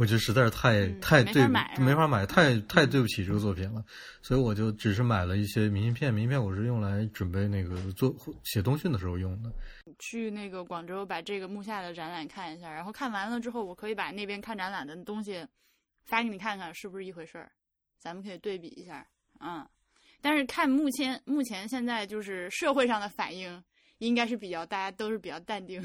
[0.01, 3.85] 我觉得实在是太、嗯太对没法买太太对不起这个作品了，
[4.23, 8.11] 所以我就只是买了一些明信片，明信片我是用来准备那个做
[8.43, 9.53] 写通讯的时候用的。
[9.99, 15.45] 去那个广州把这个木下的展览看一下，然后看完了之后，我可以把那边看展览的东西
[16.05, 17.51] 发给你看看，是不是一回事儿，
[17.99, 19.05] 咱们可以对比一下。
[19.39, 19.63] 嗯，
[20.19, 23.63] 但是看目前目前现在就是社会上的反应，
[23.99, 25.79] 应该是比较大家都是比较淡定。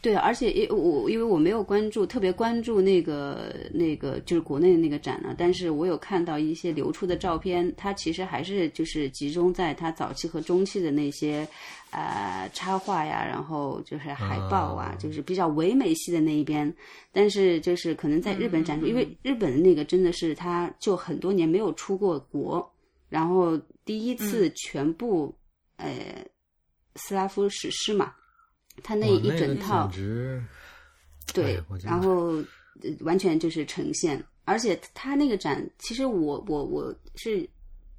[0.00, 11.46] 对，而且因我因为我没有关注特别关注那个那个就是国内的那个展呢，但是我有看到一些流出的照片，它其实还是就是集中在它早期和中期的那些
[11.90, 16.72] 呃插画呀，然后就是海报啊，就是比较唯美系的那一边。
[17.10, 22.72] 但是就是可能在日本展出，因为日本的那个真的是它就很多年没有出过国，
[23.08, 25.34] 然后第一次全部、
[25.76, 26.24] 呃
[26.94, 28.12] 斯拉夫史诗嘛。
[28.82, 29.90] 他那一整套，
[31.34, 32.36] 对，然后
[32.82, 37.48] 呃完全就是呈现，而且他那个展，其实我我我是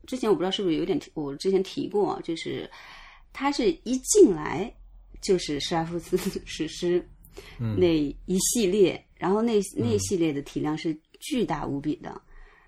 [0.08, 2.70] 之前我不知道是不是有点，我之前提过，就是
[3.32, 4.74] 他是一进来
[5.22, 7.08] 就是施拉夫斯 史诗
[7.78, 12.20] 那一系列，然后那那系列的体量是巨大无比的，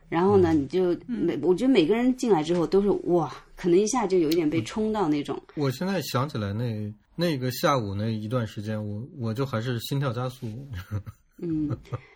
[0.10, 5.42] 然后呢，你就每我觉得每个人进来之后都是哇，可能一下就有一点被冲到那种。
[5.56, 6.94] 我现在想起来那。
[7.22, 10.48] 那个下午那一段时间，我我就还是心跳加速。
[11.44, 11.70] 嗯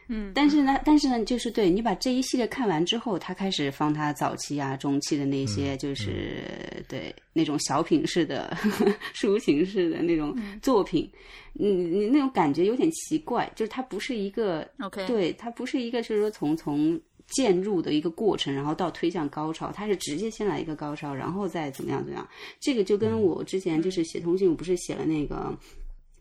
[0.07, 6.43] 嗯，但是呢，但是呢，就是对你把这一系列看完之后，他开始放他早期啊、中期的那些，就是
[6.87, 8.55] 对那种小品式的、
[9.15, 11.07] 抒情式的那种作品，
[11.53, 16.99] 你你那种感觉有点奇怪，就是它不是一个 OK，对，它不是一个，就是说从从。
[17.27, 22.27] 渐入的一个过程，然后到推向高潮，它是直接先来一个高潮，然后再怎么样怎么样。
[22.59, 25.51] 这个就跟我之前就是写通讯，我不是写了那个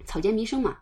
[0.07, 0.79] 草间弥生嘛？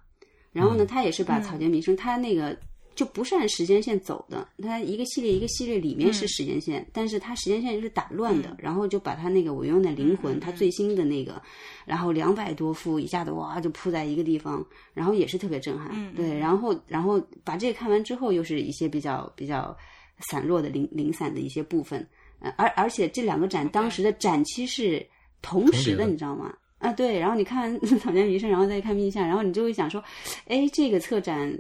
[0.53, 2.57] 然后呢，他也是把草间弥生，他那个
[2.95, 11.43] 就不是按时间线走的，他一个系列一个系列里面是时间线，但是他时间线就是打乱的，然后就把他那个我用的灵魂，他最新的那个，
[11.85, 16.15] 然后两百多幅一下子哇就铺在一个地方，然后也是特别震撼。
[16.15, 19.77] 对，然后然后把这个看完之后，又是一些比较比较。
[20.23, 22.07] 散落的零零散的一些部分，
[22.41, 25.07] 呃，而而且这两个展当时的展期是
[25.41, 26.55] 同时的，你知道吗？
[26.79, 27.19] 啊，对。
[27.19, 30.03] 然后你看《草间弥生》，然后再看《命相》，然后你就会想说，
[30.47, 31.57] 哎，这个策展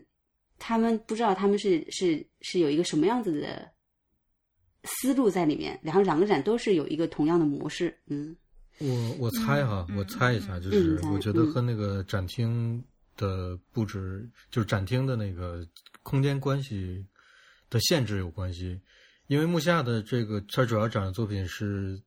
[0.58, 3.70] 他们不知道他们是是是有一个什么样子的
[4.84, 5.78] 思路在里面。
[5.82, 8.36] 然后两个展都是有一个同样的模式，嗯。
[8.78, 8.88] 我
[9.20, 12.82] 我猜哈，我猜一下，就是我觉得和那个展厅
[13.16, 15.64] 的布置，就是展厅的那个
[16.02, 17.04] 空间关系。
[17.72, 18.78] 的限制有关系，
[19.28, 21.98] 因为木下的这个他主要展的作品是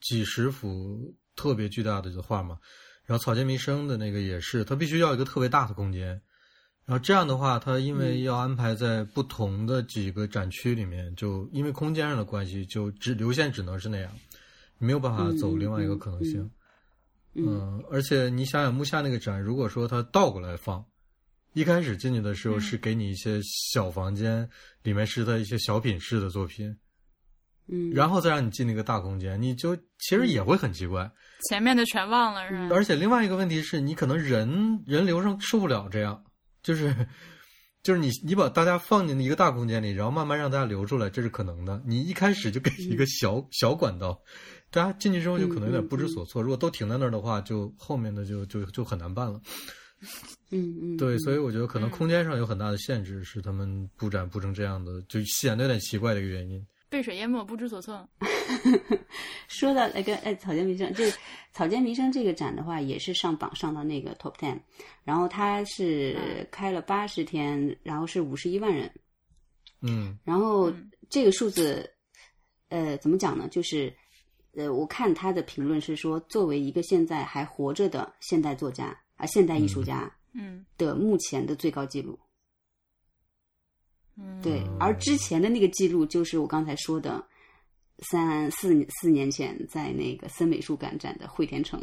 [0.00, 2.56] 几十幅特别巨大的画嘛，
[3.04, 6.06] 然后草间弥生的那个也是，他必须要一个特别大的空间，
[6.84, 14.12] 然后这样的话，他因为要安排在不同的几个展区里面，就因为空间上的关系，就只流线只能是那样，
[14.78, 16.48] 没有办法走另外一个可能性。
[17.34, 20.84] 嗯，而且你想想木下那个展，如果说他倒过来放。
[21.54, 24.48] 一开始进去的时候是给你一些小房间，
[24.82, 26.74] 里面是他一些小品式的作品，
[27.68, 31.10] 嗯，然后再让你进那个大空间，你就其实也会很奇怪，
[31.50, 32.74] 前面的全忘了是吧？
[32.74, 36.24] 而且另外一个问题是你可能人人流上受不了这样，
[36.62, 36.94] 就是
[37.82, 41.82] 就是你你把大家放进一个大空间里，然后慢慢让大家流出来，这是可能的。
[41.84, 44.18] 你一开始就给一个小小管道，
[44.70, 46.40] 大家进去之后就可能有点不知所措。
[46.40, 49.38] 如果都停在那儿的话，就后面的就就就很难办了。
[50.50, 56.64] 嗯嗯，对，所以我觉得可能空间上有很大的限制，是他们布展布成这样的，就显得有点奇怪的一个原因。
[56.90, 58.06] 被水淹没，不知所措。
[59.48, 61.10] 说到那个哎，草间弥生，这
[61.52, 64.60] 草间弥生这个展的话，也是上榜上到那个 top ten，
[65.02, 68.90] 然后他是开了八十天，然后是五十一万人。
[69.80, 70.70] 嗯，然后
[71.08, 71.88] 这个数字，
[72.68, 73.48] 呃，怎么讲呢？
[73.48, 73.90] 就是
[74.54, 78.94] 呃，我看他的评论是说，作为一个现在还活着的现代作家。
[79.22, 82.18] 啊，现代艺术家，嗯，的目前的最高纪录，
[84.16, 87.24] 嗯，对，而之前的那个记录就是我刚才说的
[88.00, 91.80] 三四四年前在那个森美术馆展的惠田城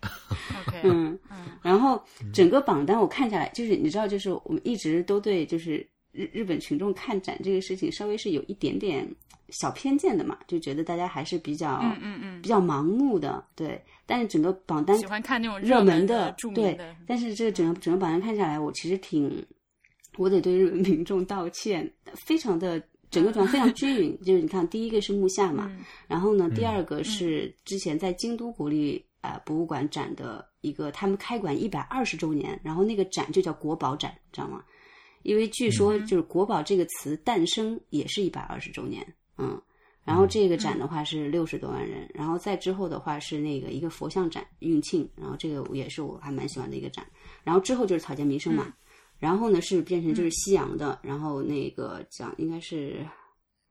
[0.00, 1.18] ，OK，嗯，
[1.60, 9.06] 然后整个榜单我看下来，就是你知道，就是我们一直都对就是日日本群众看展这个事情稍微是有一点点。
[9.50, 12.42] 小偏见的嘛，就觉得大家还是比较嗯嗯嗯。
[12.42, 19.44] 比较盲目的对，但是整个榜单喜欢看那种热门的对，但是这个整个整个榜单看下来，我其实挺，
[20.16, 21.92] 我得对日本民众道歉，
[22.26, 25.70] 非常的整个榜非常 均匀，就是你看第一个是木下嘛，
[26.08, 34.62] 然后呢第二个是之前在京都国立啊博物馆展的一个他们开馆一百二十周年，然后那个展就叫国宝展，知道吗？
[35.22, 39.06] 因为据说就是国宝这个词诞生也是一百二十周年。
[39.06, 39.14] 嗯，
[40.02, 47.06] 然后这个展的话是六十多万人，然后再之后的话是那个一个佛像展运庆，然后这个也是我还蛮喜欢的一个展，
[47.44, 48.72] 然后之后就是草间弥生嘛，
[49.18, 53.06] 然后呢是变成就是西洋的，然后那个讲应该是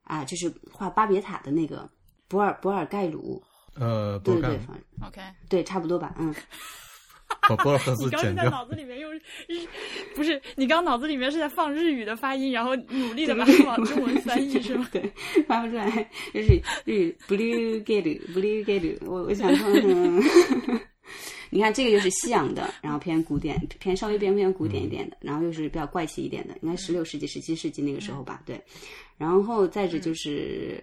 [0.04, 1.90] 啊，就是画巴别塔的那个
[2.28, 3.42] 博尔博尔盖鲁，
[3.76, 4.60] 呃，对对对
[5.08, 6.34] OK，对，差不多吧，嗯。
[7.42, 8.44] 把博尔赫斯你刚剪掉。
[8.44, 9.22] 是在脑子里面用日，
[10.16, 14.88] 不是你刚脑子里面是在放日语的发音，然后努力的把它往中文翻译是吗？
[14.92, 15.02] 对，
[15.48, 15.90] 发不出来，
[16.34, 20.22] 就是日 blue get blue get，我我想说，嗯
[21.52, 28.62] 你看这个又是西洋的，然后偏古典，偏稍微偏偏古典一点的，然后又是比较怪气一点的，应该十六世纪、十七世纪那个时候吧，对。
[29.18, 30.82] 然后再者就是、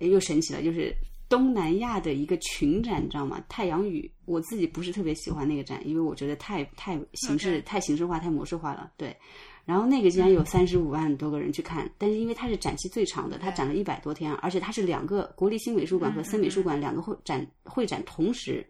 [0.00, 0.94] 又神奇了，就是
[1.28, 3.44] 东南亚的一个群展，你知道吗？
[3.48, 9.16] 太阳雨，我自己不是特别喜欢那个展，因为我觉得太太形式太形式化、太模式化了，对。
[9.64, 18.66] 然后那个竟然有三十五万多个人去看，但是因为它是展期最长的，它展了一百多天，而且它是两个国立新美术馆和森美术馆两个会展会展同时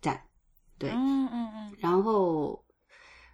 [0.00, 0.22] 展，
[0.78, 2.64] 对，嗯嗯嗯，然后，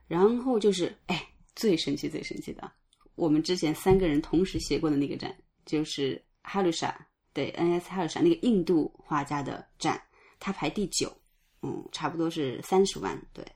[0.07, 1.23] 然后就是，哎，
[1.55, 2.73] 最神奇、最神奇的，
[3.17, 7.07] 我们之前三个人同时写过的那个展，就是哈鲁莎，
[7.39, 7.89] 对，N.S.
[7.89, 10.03] 哈鲁莎那个印度画家的展，
[10.41, 11.09] 他排第九，
[11.63, 13.47] 嗯，差不多是三十万，对。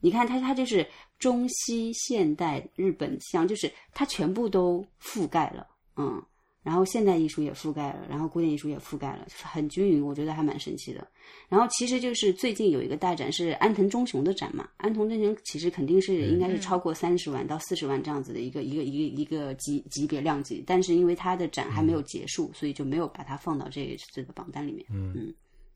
[0.00, 0.88] 你看他，他就是
[1.18, 6.24] 中西现代日本像，就是他全部都覆盖了，嗯，
[6.62, 11.06] 然后现代艺术也覆盖了，然后古典艺术也覆盖了，很均匀，我觉得还蛮神奇的。
[11.48, 24.84] 然后其实就是最近有一个大展是安藤忠雄的展嘛，安藤忠雄其实肯定是应该是超过三十万到四十万这样子的一个一个一个一个级级别量级，但是因为他的展还没有结束，所以就没有把它放到这一次的榜单里面。
[24.90, 25.32] 嗯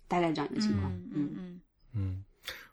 [0.09, 0.93] 大概这样一个情况。
[0.93, 1.61] 嗯嗯嗯，
[1.95, 2.25] 嗯，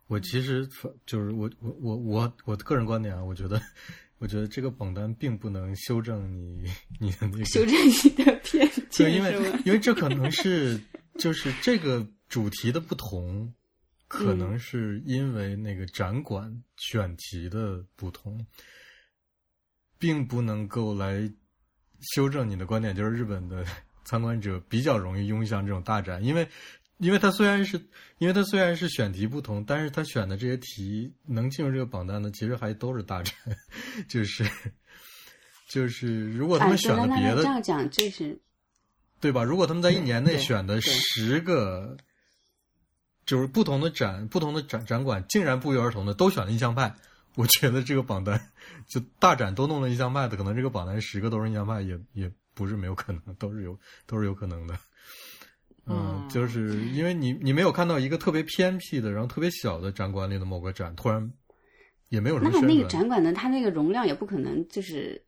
[0.08, 0.68] 我其实
[1.06, 3.62] 就是我我我我我的个人观点啊，我觉得
[4.20, 9.34] 我觉得这个榜单并不能修正你你的那个修正你的偏见对，因为？
[9.66, 10.80] 因为这可能是
[11.18, 13.54] 就是这个主题的不同，
[14.08, 18.46] 可能是因为那个展馆选题的不同，
[19.98, 21.32] 并不能够来
[22.14, 23.66] 修正你的观点，就是日本的
[24.04, 26.48] 参观者比较容易拥向这种大展，因为
[27.00, 27.82] 因为他虽然是
[28.18, 33.34] 因为他虽然是选题不同，但是他选的这些题能进入这个榜单的，其实还都是大展，
[34.08, 34.46] 就是
[35.70, 38.38] 就是如果他哎，们选了别的那这样讲，这是
[39.22, 39.44] 对吧？
[39.44, 41.98] 如果他们在一年内选的十个，
[43.26, 46.94] 就是不同的展、不同的展展馆，竟然不约而同的都选了印象派，
[47.36, 48.52] 我觉得这个榜单
[48.88, 54.78] 就大展都弄了印象派的，可能这个榜单十个都是印象派，也也不是没有可能，都是有都是有可能的。
[55.90, 56.30] 嗯，嗯。
[56.30, 61.32] 就是因为你你没有看到一个特别偏僻的，然后特别小的展馆里的某个展，突然
[62.10, 65.22] 也没有什么宣那那个，展馆呢，它那个容量也不可能就是，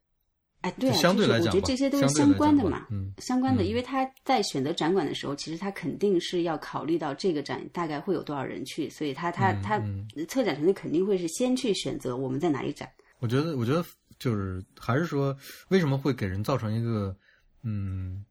[0.62, 3.68] 哎，对相对就是我来讲我觉得这些都是相关的嘛，嗯相关的，嗯。
[3.68, 10.08] 因为他在选择展馆的时候，其实他肯定是要考虑到这个展大概会有多少人去，所以他他嗯他嗯。
[10.28, 12.88] 策展团队肯定会是先去选择我们在哪里展。
[13.20, 13.84] 我觉得，我觉得
[14.20, 15.36] 就是还是说，
[15.70, 17.16] 为什么会给人造成一个，
[17.64, 18.24] 嗯，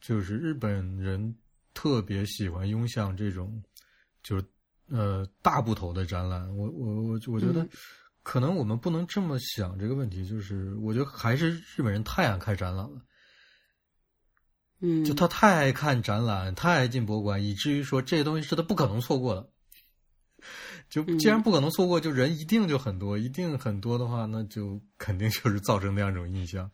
[0.00, 1.34] 就是日本人
[1.74, 3.62] 特别喜欢拥向这种，
[4.22, 4.44] 就是
[4.88, 6.48] 呃大部头的展览。
[6.56, 7.68] 我我我我觉得嗯，
[8.22, 13.02] 可能我们不能这么想这个问题，就是我觉得还是日本人太爱看展览了。
[14.80, 19.50] 嗯，就他太爱看展览，太爱进博物馆，以至于说这些东西是他不可能错过的。
[20.88, 26.70] 就嗯既然不可能错过，就人一定就很多，一定很多的话，那就肯定就是造成那样一种印象。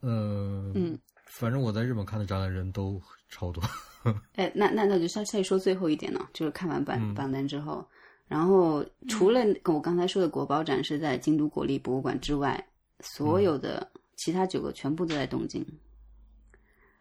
[0.00, 3.62] 呃，嗯，反正我在日本看的展览人都超多。
[4.36, 7.14] 哎，那那那就再再说最后一点呢，就是看完榜嗯。
[7.14, 7.84] 榜单之后，
[8.28, 12.64] 然后除了我刚才说的国宝展是在京都国立博物馆之外，
[13.00, 15.60] 所有的其他九个全部都在东京，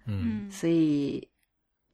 [0.05, 0.47] 嗯。
[0.47, 0.51] 嗯。
[0.51, 1.27] 所以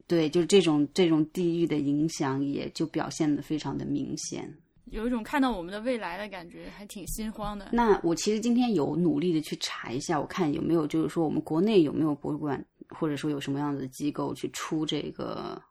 [0.08, 4.58] 对，就是这种这种地域的影响，也就表现的非常的明显。
[4.86, 7.70] 有一种看到我们的未来的感觉，还挺心慌的。
[7.72, 15.62] 那我其实今天有努力的去查一下，我看有没有就是说我们国内有没有博物馆，或者说有什么样的机构去出这个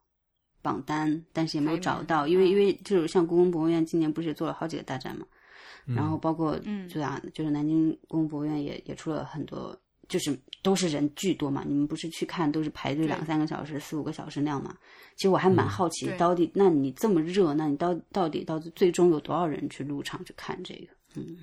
[0.63, 5.27] 榜单，但是也没有找到，因为因为就是像故宫博物院今年不是也做了好几个大展嘛，
[5.87, 9.77] 然后包括嗯对啊，就是南京故宫博物院也也出了很多，
[10.11, 11.65] 就是都是人巨多嘛。
[11.67, 14.77] 你们不是去看都是排队两三个小时、四五个小时那样嘛？
[15.17, 20.93] 其实我还蛮好奇，对到底那你这么热，那你到到底到最终有多少人去入场去看这个？
[21.17, 21.39] 嗯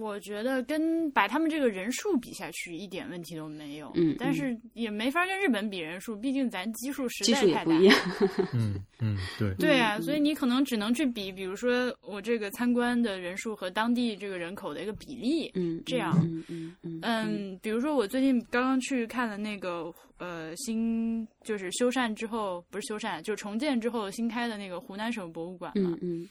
[0.00, 7.64] 我觉得跟把他们这个人数比下去一点问题都没有，嗯但是也没法跟日本比人数，毕竟咱基数实在太大。
[7.64, 7.98] 术也不一样。
[8.54, 15.50] 嗯嗯，对，对啊，嗯所以你可能只能去比，比如说我这个参观的人数和当地这个人口的一个比例。
[15.54, 26.28] 嗯，这样嗯嗯嗯嗯，比如说我最近刚刚去看了那个呃新就是修缮之后，不是修缮，就是重建之后新开的那个湖南省博物馆嘛，嗯嗯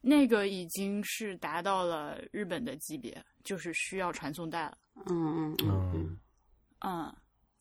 [0.00, 4.78] 那个已经是达到了日本的级别，就是需要传送带了。
[5.06, 5.92] 嗯嗯嗯。
[5.94, 6.18] 嗯。
[6.80, 7.16] 嗯，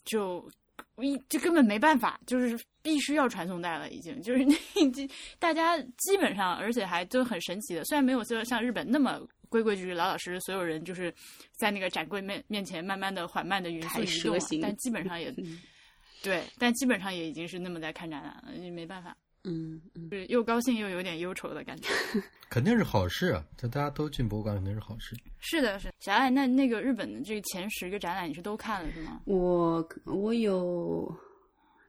[0.06, 0.50] 就
[0.98, 4.44] 一就根本没办法，就是必须要传送带了，已经就是
[4.76, 5.10] 已经
[5.40, 9.20] 大家基本上，而且还都很神奇的，虽然没有说像日本那么
[9.50, 11.14] 规规矩矩、老老实实，所有人就是
[11.54, 15.60] 在那个展柜面面前慢慢的、缓慢的匀速移动但基本上也嗯
[16.22, 19.18] 对，但基本上也已经是那么在看展览了，也没办法，
[19.48, 21.90] 嗯嗯，就是又高兴又有点忧愁的感觉。
[22.50, 23.44] 肯定是好事啊！
[23.58, 25.16] 这大家都进博物馆肯定是好事。
[25.40, 29.20] 是的，是小爱，那那个日本的这个前十个展览你是都看了是吗？
[29.26, 31.14] 我我有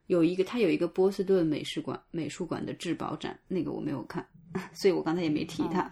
[0.07, 4.27] 有一个，它有一个波士顿美术馆美术馆的质保展，那个我没有看，
[4.73, 5.89] 所以我刚才也没提它，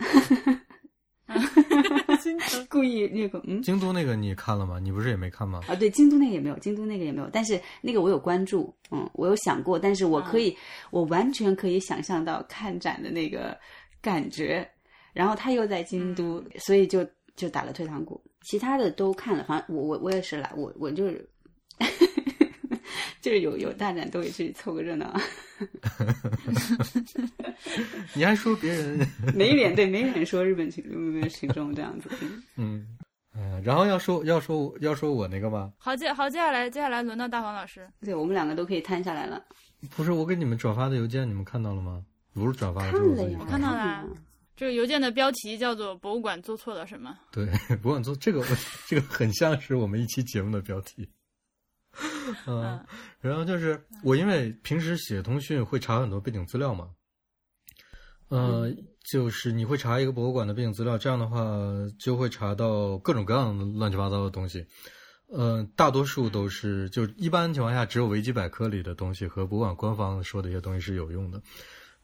[2.69, 3.43] 故意那个。
[3.47, 4.79] 嗯，京都那个你看了吗？
[4.79, 5.61] 你不是也没看吗？
[5.69, 10.57] 啊，对，京都那个也没有，京都那个也没有，但是那个我有关注，嗯，我有想过，但是我可以，
[10.91, 13.57] 我完全可以想象到看展的那个
[14.01, 14.69] 感觉，
[15.13, 21.29] 然后他又在京都，所以就就打了退堂鼓，其他的都看了，反正我我我也是来，我我就是。
[23.27, 25.13] 就是有有大展都会去凑个热闹，
[28.15, 29.05] 你还说别人？
[29.35, 32.09] 没脸对，没脸说日本群日本群众这样子。
[32.21, 32.87] 嗯嗯，
[33.37, 37.85] 嗯，然后要说要说要说我那个吧，好，接好，接下来接下来轮到大黄老师。
[38.01, 39.45] 对我们两个都可以摊下来了。
[39.97, 42.05] 不是我给你们转发的邮件，你们看到了吗？
[42.33, 44.09] 不是转发的，看了呀，看到了了。
[44.55, 47.45] 这个邮件的标题叫做“博物馆做错了什么对，
[47.83, 48.41] 博物馆做这个，
[48.87, 51.09] 这个很像是我们一期节目的标题。
[52.47, 52.85] 嗯，
[53.21, 56.91] 然后就是我因为平时写通讯会查很多背景资料嘛，
[58.29, 58.71] 呃，
[59.11, 61.39] 就是你会查一个博物馆的背景资料，这样的话
[61.99, 64.67] 就会查到各种各样的乱七八糟的东西。
[65.29, 71.43] 呃，大多数都是就一般情况下只有维基百科里的东西和博物馆官方说的一些东西是有用的。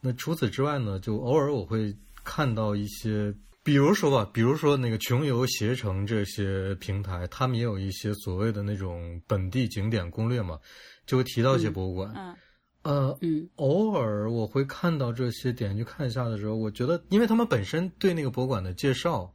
[0.01, 3.33] 那除此之外呢，就偶尔我会看到一些，
[3.63, 10.59] 比如说吧，比如说那个穷游、携程这些平台，他们也有一些所谓的那种本地景点攻略嘛，
[11.07, 12.13] 就会提到一些博物馆。”？
[12.17, 12.35] 嗯
[12.83, 19.33] 呃，嗯偶尔我会看到这些点去看一下的时候，我觉得，因为他们本身对那个博物馆的介绍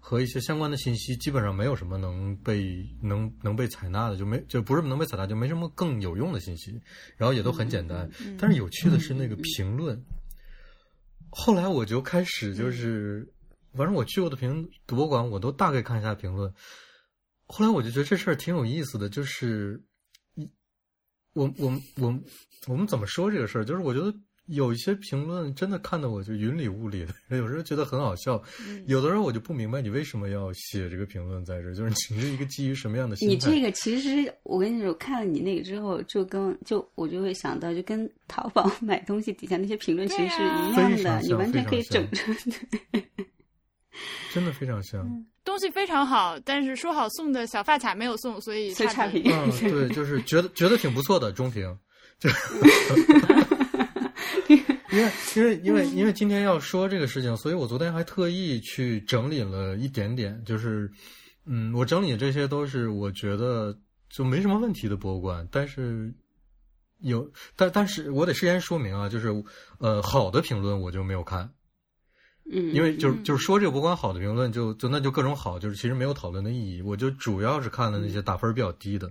[0.00, 6.72] 和一些相关的信息，基本上没有什么能被能能被采纳的，就没就不是能被采纳，就没什么更有用的信息，
[7.16, 8.10] 然后也都很简单。
[8.20, 9.96] 嗯但是有趣的是那个评论，
[11.30, 13.28] 后来我就开始就是，
[13.78, 16.52] 反正我去过的评博物馆，我都大概看一下评论。
[17.46, 19.80] 后来我就觉得这事儿挺有意思的，就是
[20.34, 20.46] 一
[21.32, 22.20] 我我我
[22.66, 23.64] 我们怎么说这个事儿？
[23.64, 24.12] 就是我觉得
[24.48, 33.34] 有一些评论真的看得我就云里雾里的， 有时候觉得很好笑，嗯有的时候我就不明白你为什么要写这个评论在这儿，就是你是一个基于什么样的心态？
[33.34, 42.34] 你这个其实，我跟你说，看了你那个之后，就跟就我就会想到，就跟淘宝 买东西底下那些评论其实是一样的，你完全可以整成。
[44.32, 45.24] 真的非常像。
[45.44, 49.22] 东西非常好，但是说好送的小发卡没有送，所以差评。
[49.24, 51.74] 嗯， 对，就是觉得觉得挺不错的中评，
[52.18, 52.28] 就
[54.90, 60.90] 因为因为因为因为今天要说这个事情，所以我昨天还特意去整理了一点点，就是
[61.46, 63.74] 嗯，我整理的这些都是我觉得
[64.10, 66.12] 就没什么问题的博物馆，但是
[67.00, 69.28] 有但但是我得事先说明啊，就是
[69.78, 71.50] 呃好的评论我就没有看，
[72.50, 79.08] 嗯，因为就是嗯就是说这个博物馆好的评论就就那就各种好，就是其实没有讨论的意义，我就主要是看了那些打分比较低的。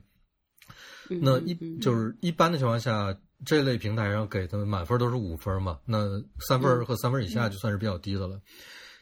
[1.10, 8.40] 嗯那一嗯就是一般的情况下，这类平台上给的满分都是五分嘛，那三分和三分以下就算是比较低的了。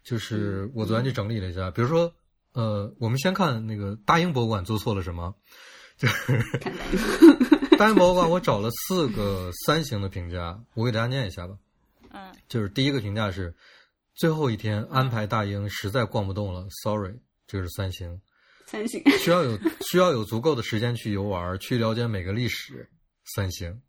[0.04, 2.14] 就是我昨天去整理了一下，比如说，
[2.54, 5.34] 呃，我们先看那个大英博物馆做错了什么，
[5.98, 6.44] 就是
[7.80, 11.58] 大英博物馆我找了四个三星的评价，我给大家念一下吧。
[12.12, 13.56] 嗯就是第一个评价是，
[14.16, 18.22] 最后一天安排大英实在逛不动了，sorry，这是三星。
[18.66, 22.90] 三星，需要有需要有足够的时间去游玩，去了解每个历史。
[23.36, 23.82] 三星，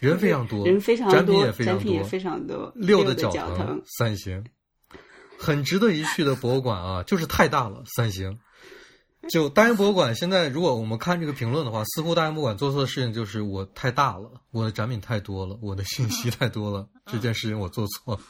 [0.00, 4.44] 人非常多，人非常展品多，也非常多，展品也非常多，的六的脚疼，三星，
[5.38, 8.38] 很值得一去的博物馆啊，就是太大了，三星。
[9.28, 18.20] 就大英博物馆现在，如果我们看这个评论的话，似乎大英博物馆做错的事情就是我太大了，我的展品太多了，我的信息太多了，这件事情我做错了。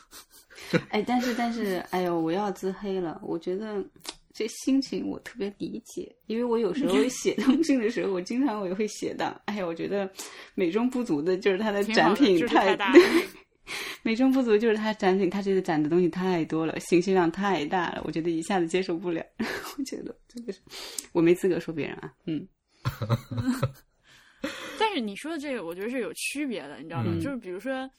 [0.90, 3.20] 哎，但是但是，哎呦，我要自黑了。
[3.22, 3.84] 我觉得
[4.32, 10.10] 这心情我特别理解，因为我有时候写东西的时候，我经常我也会写到，哎呀，我觉得
[10.54, 12.92] 美中不足的就是它的展品就是太大，
[14.02, 19.24] 美中不足就是它展品，它这个展的东西太多了，信息量太大了，我觉得一下子接受不了。
[19.78, 20.60] 我觉得这个是
[21.12, 22.46] 我没资格说别人啊，嗯
[24.78, 27.10] 但是你说的这个，我觉得是有区别的，你知道吗？
[27.12, 27.90] 嗯就是比如说，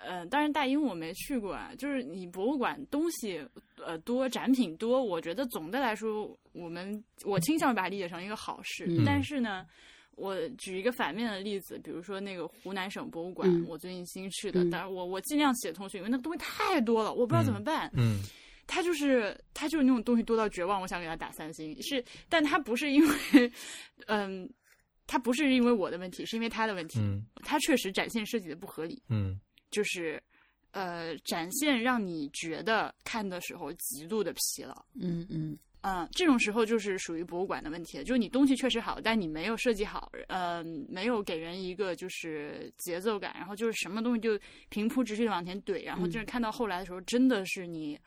[0.00, 3.40] 呃，当然大英我没去过啊，就是你博物馆东西
[3.84, 8.86] 呃多，展品多，我觉得总的来说，我们我倾向于把它理解成一个好事。
[8.88, 9.66] 嗯但是呢，
[10.14, 17.90] 我举一个反面的例子，比如说那个湖南省博物馆，嗯我最近新去的，嗯但是我我尽量写通讯，因为那个东西太多了，我不知道怎么办。
[17.94, 18.22] 嗯
[18.68, 23.52] 他就是他就是那种东西多到绝望，我想给他打三星，是，但他不是因为，
[24.08, 24.48] 嗯，
[25.06, 29.38] 他不是因为我的问题，是因为他的问题，嗯他确实展现设计的不合理，嗯
[29.70, 30.22] 就是。
[30.72, 44.38] 呃，展现让你觉得看的时候极度的疲劳，嗯嗯嗯，这种时候就是属于博物馆的问题了，就是你东西确实好，但你没有设计好，呃，没有给人一个就是节奏感，然后就是什么东西就
[44.68, 47.98] 平铺直叙的往前怼，然后就是看到后来的时候，真的是你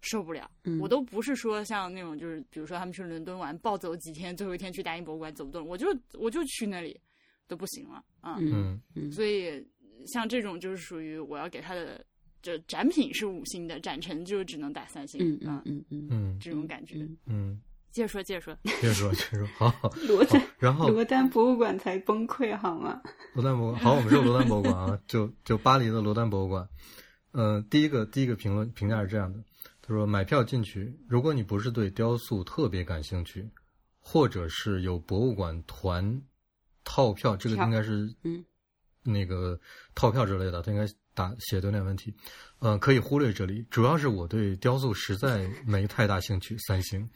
[0.00, 0.48] 受不了。
[0.62, 7.00] 嗯，我都不是说像那种就是比如说他们去伦敦玩暴走几天，最后一天去大英博物馆走不动，我就我就去那里
[7.48, 8.36] 都不行了啊。
[8.38, 9.66] 嗯嗯嗯所以
[10.06, 12.04] 像这种就是属于我要给他的
[12.42, 16.96] 就展品是五星的，展陈就只能打三星嗯啊嗯，嗯嗯嗯这种感觉。
[16.98, 18.56] 嗯嗯，接着说，接着说。
[18.64, 19.90] 接着说，接着说，好 好。
[20.08, 23.00] 罗丹然后罗丹博物馆才崩溃好吗？
[23.34, 26.68] 罗丹博物馆，好，我们说罗丹博物馆啊，就就巴黎的罗丹博物馆。
[27.32, 29.38] 呃，第一个第一个评论评价是这样的，
[29.80, 33.48] 他说买票进去，如果你不是对雕塑特别感兴趣，
[34.00, 36.20] 或者是有博物馆团
[36.84, 38.44] 套票，这个应该是嗯
[39.02, 39.58] 那个
[39.94, 42.14] 套票之类的，他应该打写的有点问题，
[42.58, 43.66] 呃，可以忽略这里。
[43.70, 47.08] 主要是我对雕塑实在没太大兴趣，三星。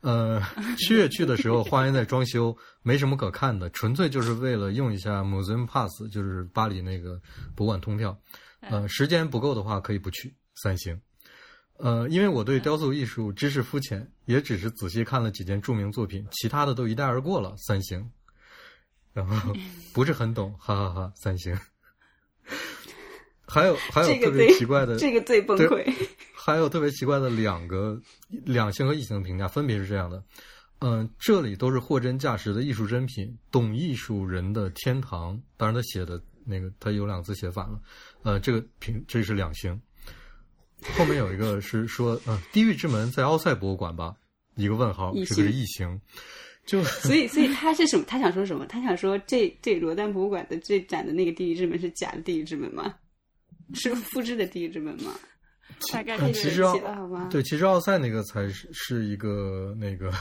[0.00, 0.42] 呃，
[0.76, 7.18] 七月去的时候，花园在装修，没什么可看的，纯粹就是为了用一下 Museum Pass，就是巴黎那个
[7.54, 8.20] 博物馆通票。
[8.60, 11.00] 呃，时间不够的话可以不去，三星。
[11.78, 18.10] 呃，因为我对雕塑艺术知识肤浅，也只是仔细看了几件著名作品，其他的都一带而过了，三星。
[19.14, 19.54] 然后
[19.94, 21.58] 不是很懂，哈哈哈三星。
[23.46, 25.90] 还有还有特别奇怪的，这个最崩溃。
[26.34, 27.98] 还有特别奇怪的两个
[28.28, 30.22] 两星和一星的评价，分别是这样的：
[30.80, 35.40] 嗯，这里都是货真价实的艺术珍品，懂艺术人的天堂。
[35.56, 37.80] 当然，他写的那个他有两个字写反了，
[38.24, 39.80] 呃，这个评这是两星。
[40.98, 44.14] 后面有一个是说，呃，地狱之门在奥赛博物馆吧？
[44.56, 46.00] 一个问号，这个是星一星。
[46.66, 48.04] 就所以，所以他是什么？
[48.06, 48.66] 他想说什么？
[48.66, 52.94] 他想说这这罗丹博物馆的这展的那个地狱之门是假的地狱之门吗？
[53.74, 55.12] 是复制的地狱之门吗？
[55.92, 56.76] 大概其实奥？
[57.30, 60.12] 对，其实奥赛那个才是是一个那个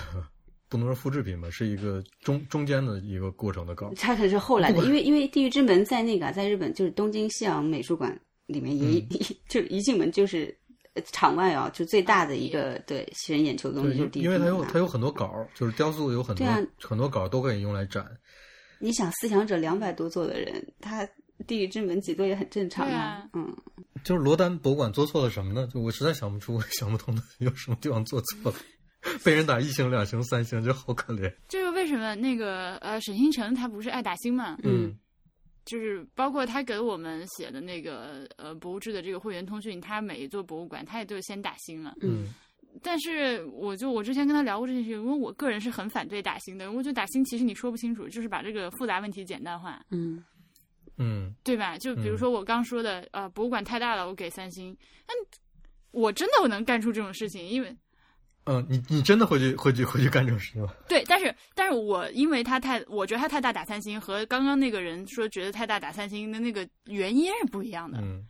[0.69, 3.93] 不能说复制品吧，是一个中中间的一个过程的稿。
[3.97, 8.17] 它可能是后来的，因为因为地狱之门在那个啊在日本就是东京西洋美术馆
[8.47, 10.62] 里面一、嗯就一进门就是呃
[11.11, 18.05] 场外啊，就最大的一个对吸人眼球的东，西就是地狱因为它有它有很多稿，就是雕塑有很多、啊很多稿都可以用来展。
[18.79, 21.07] 你想思想者两百多座的人，他
[21.47, 23.55] 地狱之门几座也很正常对啊嗯，
[24.03, 25.67] 就是罗丹博物馆做错了什么呢？
[25.73, 28.57] 就我实在想不出， 想不通的有什么地方做错了。
[29.21, 31.29] 被人打一星、两星、三星，就好可怜。
[31.49, 34.57] 这个为什么那个呃沈星辰他不是爱打星嘛？
[34.63, 34.95] 嗯
[35.65, 41.95] 就是包括他给我们写的那个呃博物志的这个会员通讯，他每一座博物馆他也都是先打星了。
[42.01, 42.27] 嗯。
[42.81, 50.23] 但是我就我之前跟他聊过这件事，因为我个人是很反对打星的，我觉得打星其实你说不清楚，就是把这个复杂问题简单化，嗯。
[50.97, 51.33] 嗯。
[51.43, 51.77] 对吧？
[51.77, 52.17] 就比如嗯。
[52.17, 55.15] 说我刚说的，呃，博物馆太大了，我给三星，但
[55.91, 57.77] 我真的我能干出这种事情，因为
[58.45, 60.73] 嗯，你你真的会去会去会去干这种事情吗？
[60.89, 67.99] 对，但是但是我因为他太，我觉得他太大打三星，和刚刚那个人说觉得太大打三星的那个原因是不一样的。
[68.01, 68.25] 嗯，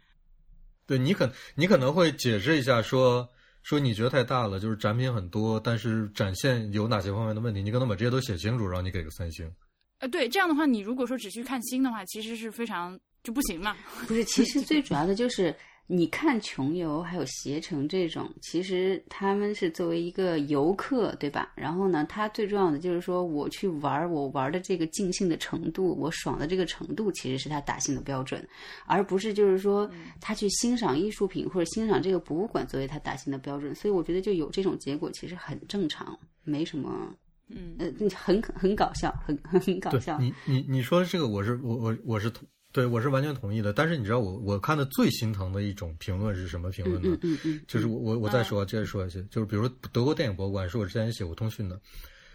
[0.86, 3.28] 对你可你可能会解释一下说
[3.64, 9.52] 说你觉得太大了，就是展品很多，但是展现有哪些方面的问题，你可能把这些都写清楚，然后你给个三星。
[10.00, 13.76] 呃，对，这样的话，你如果说只去看星的话，其实是非常就不行嘛。
[14.06, 15.56] 不是，其实最主要的就是
[15.86, 21.52] 你看穷游还有携程这种，其实他们是作为一个游客，对吧？
[21.56, 28.48] 然后呢，他最重要的就是说，我去玩儿，我玩的这个尽兴的程度，我爽的这个程度，其实是他打星的标准，
[28.86, 29.90] 而不是就是说
[30.22, 33.76] 他去欣赏艺术品或者欣赏这个博物馆作为他打星的标准。
[33.76, 37.14] 所以我觉得就有这种结果，其实很正常，没什么。
[37.50, 40.18] 嗯，呃，很很搞笑，很很搞笑。
[40.18, 43.72] 你你你说这个，我是我我我是同对我是完全同意的。
[43.72, 47.18] 但是你知道我我看的最心疼的一种评论是什么评嗯论呢？
[47.22, 51.80] 嗯嗯嗯，就是我我我再说，接着说下去，就是比如说德国电影博物馆是我之前写过通讯的，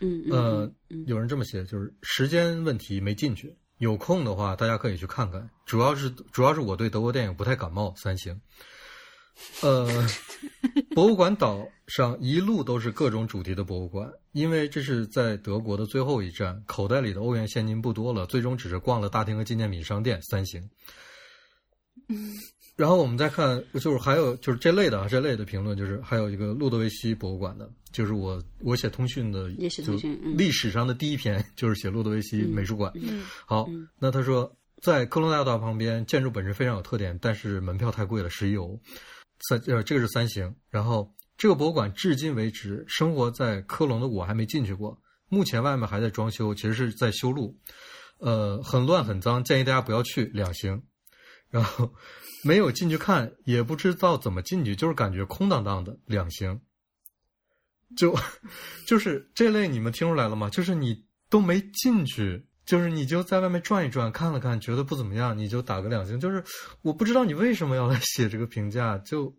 [0.00, 5.50] 嗯嗯呃嗯，嗯有人这么写，就是时间问题没进去，有空的话大家可以去看看。
[5.66, 8.40] 主要是主要是我对德国电影不太感冒，三星。
[9.62, 10.06] 呃，
[10.94, 20.20] 博物馆岛上一路都是各种主题的博物馆，因为这是在德国的最后一站，口袋里的欧元现金不多了，最终只是逛了大厅和纪念品商店。
[20.22, 20.62] 三星。
[22.76, 32.92] 然后我们再看，就是还有就是这类的啊，这类的评论，就是还有一个路德维希博物馆的，就是我我写通讯的，也写通讯嗯历史上的第一篇就是写路德维希美术馆。
[32.94, 38.78] 嗯好，嗯那他说在科隆大道旁边，建筑本身非常有特点，但是门票太贵了，十一欧。
[39.48, 40.54] 三呃，这个是三星。
[40.70, 47.56] 然后这个博物馆至今为止，生活在科隆的我还没进去过，目前外面还在装修，其实是在修路，
[48.18, 50.82] 呃，很乱很脏，建议大家不要去，两星。
[51.50, 51.94] 然后
[52.44, 56.60] 没有进去看，也不知道怎么进去，就是感觉空荡荡的，两星。
[57.96, 58.14] 就
[58.86, 60.50] 就是这类，你们听出来了吗？
[60.50, 66.20] 就是你都没进去，就是你就在外面转一转，看了看，觉得不怎么样，你就打个两星。
[66.20, 66.44] 就是
[66.82, 69.34] 我不知道你为什么要来 写这个评价，就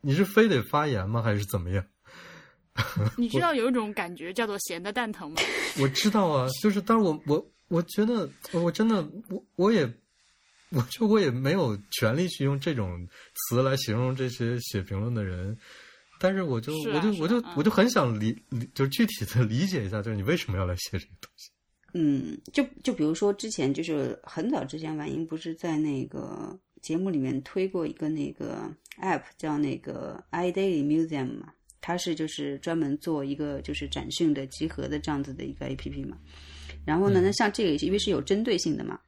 [0.00, 1.84] 你是非得发言吗，还是怎么样？
[3.18, 5.42] 你知道有一种感觉叫做闲的蛋疼吗？
[5.82, 9.92] 我知道啊，就是，但是我我我觉得，我真的，我我也，
[10.70, 15.58] 我就我也没有权利去用这种词来形容这些写评论的人，
[16.20, 21.50] 但是我就、我就是我就、啊我就很想理理，就具体的理解一下，就是你为什么要来写这个东西？
[21.94, 28.70] 嗯，就就比如说之前就是很早之前，婉莹不是在那个节目里面推过一个那个
[29.00, 36.16] app 叫那个 iDaily Museum 嘛，它是就是专门做一个就是展讯的集合的这样子的一个 app 嘛。
[36.84, 38.98] 然后呢，那像这个因为是有针对性的嘛，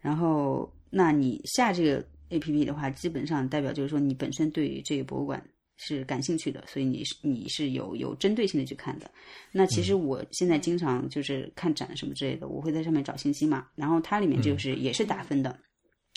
[0.00, 5.44] 然后那你下这个 app 的话，基本上代表就是说你本身对于这个博物馆
[5.78, 9.10] 是感兴趣的，所以你是你是有有针对性的去看的。
[9.52, 15.58] 那其实我现在经常就是看展什么之类的，我会在上面找信息嘛，然后它里面就是也是打分的，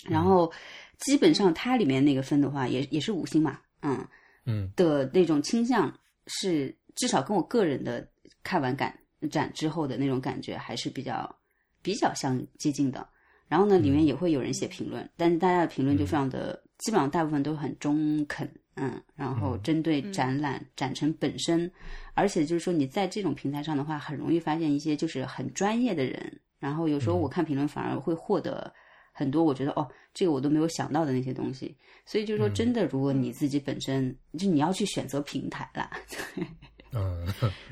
[0.04, 0.52] 然后
[0.98, 4.06] 基本上它里面那个分的话也也是五星嘛，嗯
[4.44, 4.70] 嗯。
[4.76, 5.96] 的那种倾向
[6.26, 8.06] 是至少跟我个人的
[8.42, 8.98] 看完感
[9.30, 11.34] 展之后的那种感觉还是比较
[11.80, 13.08] 比较相接近的。
[13.48, 21.70] 然后呢，里面也会有人写评论，但是大家的评论就非常的，基本上大部分都很中肯，嗯，然后针对展览、展陈本身，
[22.14, 28.72] 而且就是说你在这种平台上的话，很容易发现一些就是很专业的人，然后有时候我看评论反而会获得
[29.12, 35.90] 很多我觉得哦，这个我都没有想到的那些东西，所以就是说真的，如果你自己本身就你要去选择平台啦，
[36.94, 37.26] 嗯，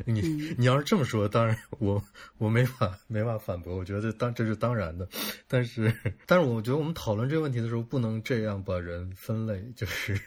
[0.06, 0.20] 你
[0.56, 2.02] 你要是这么说，当然我
[2.38, 5.08] 我没法没法反驳，我觉得当这是当然的，
[5.46, 5.94] 但是
[6.26, 10.18] 但是我觉得我们讨论这个问题的时候，不能这样把人分类，就是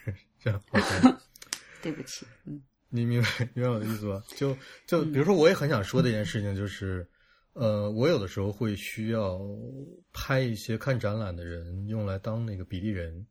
[0.43, 0.61] 这样。
[1.81, 4.23] 对不起，嗯你明白明白我的意思吧？
[4.35, 7.07] 就就比如说，我也很想说的一件事情就是，
[7.53, 9.39] 呃，我有的时候会需要
[10.13, 13.25] 拍一些看展览的人用来当那个比例人，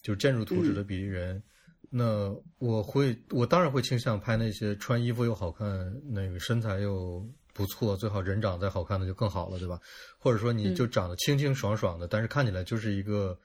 [0.00, 1.42] 就是建筑图纸的比例人。
[1.90, 5.68] 那我会，我当然会倾向拍那些穿衣服又好看，
[6.08, 9.78] 那个身材又不错，最好人长得再好看的就更好了，对吧？
[10.18, 13.36] 或者说你就长得清清爽爽的，但是看起来就是一个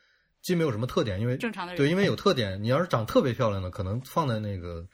[0.41, 4.87] 既没有什么特点，因为正常的人对，因为有特点，你要是长特别漂亮的，可能放在那个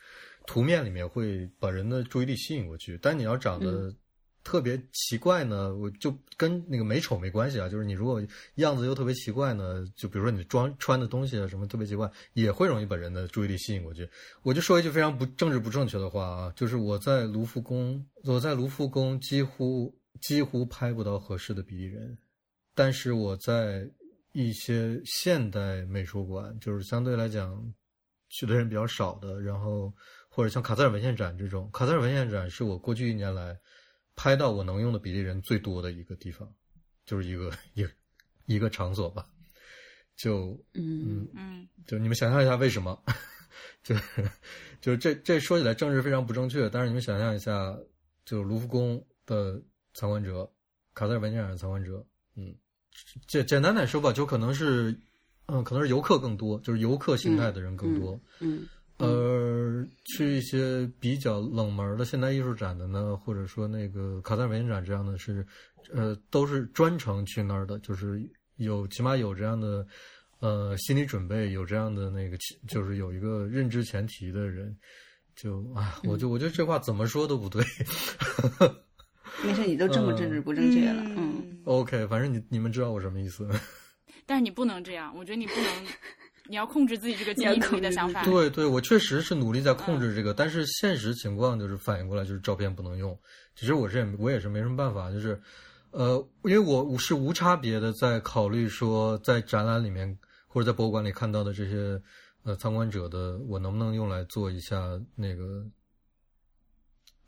[0.47, 2.97] 图面里面会把人的注意力吸引过去。
[3.01, 3.93] 但你要长得
[4.43, 7.69] 特别奇怪呢，我就跟那个美丑没关系啊。
[7.69, 8.21] 就是你如果
[8.55, 14.09] 样子又特别奇怪呢，就比如说你装穿的东西啊什么特别奇怪，也会容易把人的注意力吸引过去。
[14.41, 22.17] 我就说一句非常不政治不正确的话啊，就是我在卢浮宫，我在卢浮宫几乎几乎拍不到合适的比例人，
[22.75, 23.89] 但是我在
[24.33, 27.73] 一些现代美术馆，就是相对来讲
[28.29, 29.93] 去的人比较少的，然后
[30.27, 33.57] 或者像卡塞尔文献展这种，卡塞尔文献展是我过去一年来
[34.15, 36.51] 拍到我能用的比例人最多的一个地方，
[37.05, 37.89] 就是一个一个
[38.47, 39.25] 一个场所吧。
[40.15, 43.03] 就嗯嗯就你们想象一下为什么？
[43.83, 44.31] 就是
[44.79, 47.75] 就是这这说起来政治非常不正确，但是你们想象一下，
[48.25, 49.61] 就是卢浮宫的
[49.93, 50.49] 参观者，
[50.93, 52.05] 卡塞尔文献展的参观者，
[52.35, 52.55] 嗯，
[53.27, 54.95] 简简单来说吧，就可能是，
[55.47, 58.19] 嗯，可能是游客更多，就是游客形态的人更多。
[58.39, 58.67] 嗯
[58.97, 65.45] 呃，去一些比较冷门的现代艺术展的呢，或者说那个卡塞尔文献展这样的是，
[65.91, 68.23] 呃，都是专程去那儿的，就是
[68.57, 69.85] 有起码有这样的
[70.39, 72.37] 呃心理准备，有这样的那个
[72.67, 74.73] 就是有一个认知前提的人，
[75.35, 77.65] 就啊，我就我觉得这话怎么说都不对。
[79.41, 83.47] 没事，你都这么政治不正确了，嗯 OK，反正你你们知道我什么意思。
[84.25, 85.65] 但是你不能这样，我觉得你不能，
[86.49, 88.23] 你要控制自己这个 你要极力控制自己的想法。
[88.23, 93.17] 对对，我确实是努力在控制这个，但是现实情况就是反应过来就是照片不能用。
[93.55, 95.41] 其实我这也我也是没什么办法，就是
[95.91, 100.17] 呃，因为我我是无差别的在考虑说，在展览里面
[100.47, 102.01] 或者在博物馆里看到的这些
[102.43, 105.65] 呃参观者的，我能不能用来做一下那个。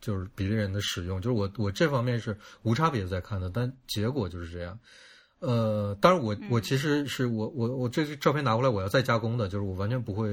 [0.06, 4.80] 就是比例人的使用，就是我我这方面是无差别在看的，但结果就是这样。
[5.40, 10.30] 呃，当然我我嗯其实是我我我这个照片拿过来我要再加工的，就是我完全不会，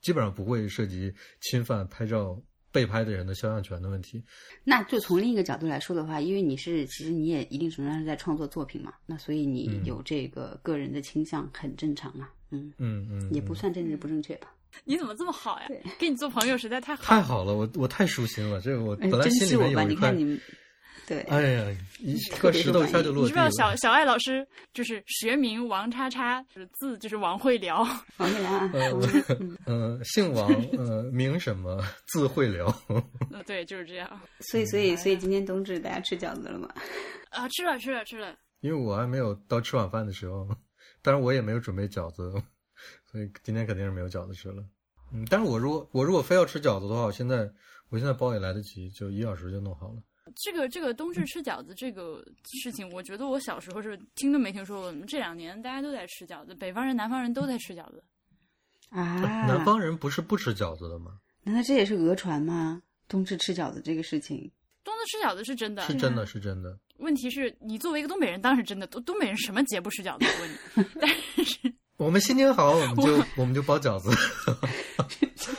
[0.00, 1.12] 基本上不会涉及
[1.42, 2.40] 侵犯拍照
[2.72, 4.24] 被拍的人的肖像权的问题。
[4.64, 14.48] 那就从另一个角度来说的话，因为你是其实你也一定程度上是在创作作品嘛，那所以你嗯有这个个人的倾向很正常啊，嗯，嗯嗯，也不嗯算政治不正确吧？
[14.84, 15.68] 你怎么这么好呀？
[15.98, 17.06] 跟你做朋友实在太好了。
[17.08, 20.40] 太好了，我我太舒心了，这个我哎本来心里面有一块你看，你们，
[21.06, 23.50] 对，哎呀，一特颗石头一下就落地了你知不知道。
[23.50, 27.78] 小小爱老师就是学名王叉叉，就是字就是王慧聊。
[28.18, 28.90] 王会聊啊，呃
[29.40, 30.48] 嗯呃，姓王，
[30.78, 31.82] 呃，名什么？
[32.06, 32.72] 字会聊。
[32.88, 33.02] 嗯，
[33.46, 34.08] 对，就是这样。
[34.40, 36.68] 所以所以所以今天冬至大家吃饺子了吗？
[37.30, 38.34] 啊，吃了吃了吃了。
[38.60, 40.46] 因为我还没有到吃晚饭的时候，
[41.02, 42.30] 当然我也没有准备饺子，
[43.10, 44.64] 所以今天肯定是没有饺子吃了。
[45.12, 47.50] 嗯，但是我如果我如果非要吃饺子的话，我现在
[47.88, 50.02] 我现在包也来得及，就一小时就弄好了。
[50.36, 55.06] 这个这个冬至吃饺子这个事情，我觉得我小时候是听都没听说过。
[55.06, 58.02] 这两年大家都在吃饺子，北方人、南方人都在吃饺子。
[58.90, 61.18] 啊， 南方人不是不吃饺子的吗？
[61.42, 62.80] 难道这也是讹传吗？
[63.08, 64.48] 冬至吃饺子这个事情，
[64.84, 66.78] 冬至吃饺子是真的，是真的，是真的。
[66.98, 68.86] 问题是你作为一个东北人，当然是真的。
[68.86, 70.26] 东东北人什么节不吃饺子？
[70.26, 74.10] 我问你， 但是我们心情好，我们就我们就包饺子。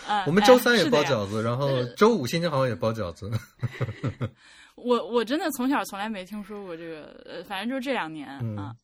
[0.07, 3.29] 啊， 我们周三也包饺子，然后周五心情好也包饺子。
[4.75, 8.75] 我我真的从小从来没听说过这个，呃，反正就是这两年、嗯啊。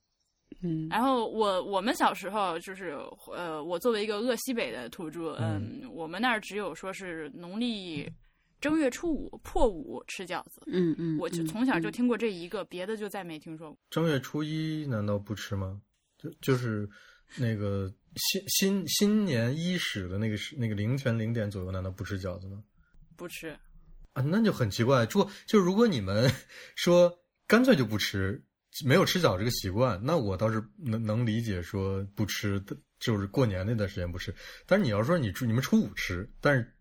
[0.62, 2.95] 嗯然后我我们小时候就是
[3.36, 8.08] 呃，我作为一个鄂西北的土著，嗯，我们那儿只有说是农历
[8.62, 13.78] 正月初五破五吃饺子，嗯嗯，我就嗯从小就嗯听过这一个，别的就再没听说过。
[13.89, 15.82] 正月初一难道不吃吗？
[16.18, 16.89] 就就是
[17.36, 22.63] 那个新新新年伊始的那个时那个凌晨零点左右，难道不吃饺子吗？
[23.15, 23.49] 不吃，
[24.13, 25.05] 啊，那就很奇怪。
[25.05, 26.32] 就就如果你们
[26.75, 27.11] 说
[27.45, 28.41] 干脆就不吃，
[28.86, 34.34] 没有吃饺子这个习惯，那我倒是能能理解说不吃的，就是过年那段时间不吃。
[34.65, 36.73] 但是你要说你初你们初五吃，但是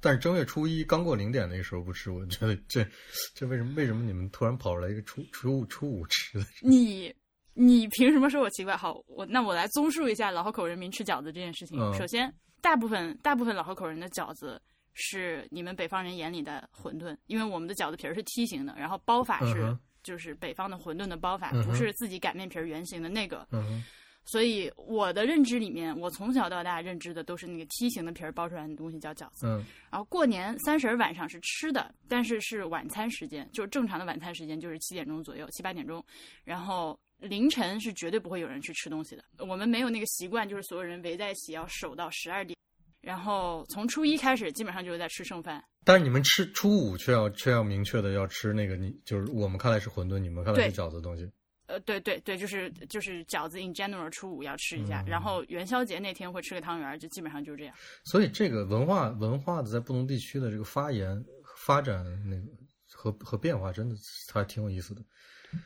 [0.00, 2.86] 但是正月初一刚过零点那个时候不吃，我觉得这
[3.34, 6.46] 这为什么为什么你们突然跑出来一个初初五初五吃的？
[6.62, 7.14] 你
[7.54, 8.76] 你凭什么说我奇怪？
[8.76, 11.78] 好，我那我来综述一下老河口人民吃饺子这件事情。
[11.78, 14.60] 嗯首先，大部分大部分老河口人的饺子
[14.94, 23.46] 是你们北方人眼里的馄饨，因为我们的饺子皮儿是梯形的，然后包法是、嗯就是北方的馄饨的包法，嗯不是自己擀面皮儿圆形的那个。
[23.52, 23.84] 嗯
[24.24, 29.46] 所以我的认知里面，我从小到大认知的都是那个梯形的皮儿包出来的东西叫饺子。
[29.46, 36.04] 嗯然后过年三十儿晚上是吃的，但是是晚餐时间，就是正常的晚餐时间就是七点钟左右，七八点钟。
[36.44, 42.58] 然后凌晨是绝对不会有人去吃东西的，我们没有那个习惯，就是所有人围在一起要守到十二点。
[43.00, 45.62] 然后从初一开始，基本上就是在吃剩饭。
[45.84, 51.28] 但是你们吃初五却要却要明确的要吃那个你就是我们看来是馄饨，你们看来是饺子的东西。
[51.66, 57.74] 呃，对对对，就是就是饺子 in general 初五要吃一下，嗯然后元宵节那天会吃个汤圆儿，就基本上就是这样。
[58.04, 61.20] 所以这个文化文化的在不同地区的这个发言
[61.56, 62.46] 发展那个
[62.92, 63.96] 和和变化，真的
[64.32, 65.02] 还挺有意思的。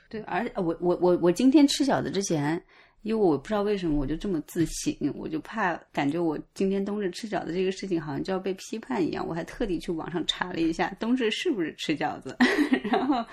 [0.09, 2.61] 对，而我我我我今天吃饺子之前，
[3.03, 12.37] 因为我不知道为什么我就这么自省，我就怕感觉我今天冬至吃饺子这个事情好像就要被批判一样，我还特地去网上查了一下冬至是不是吃饺子，
[12.91, 13.25] 然后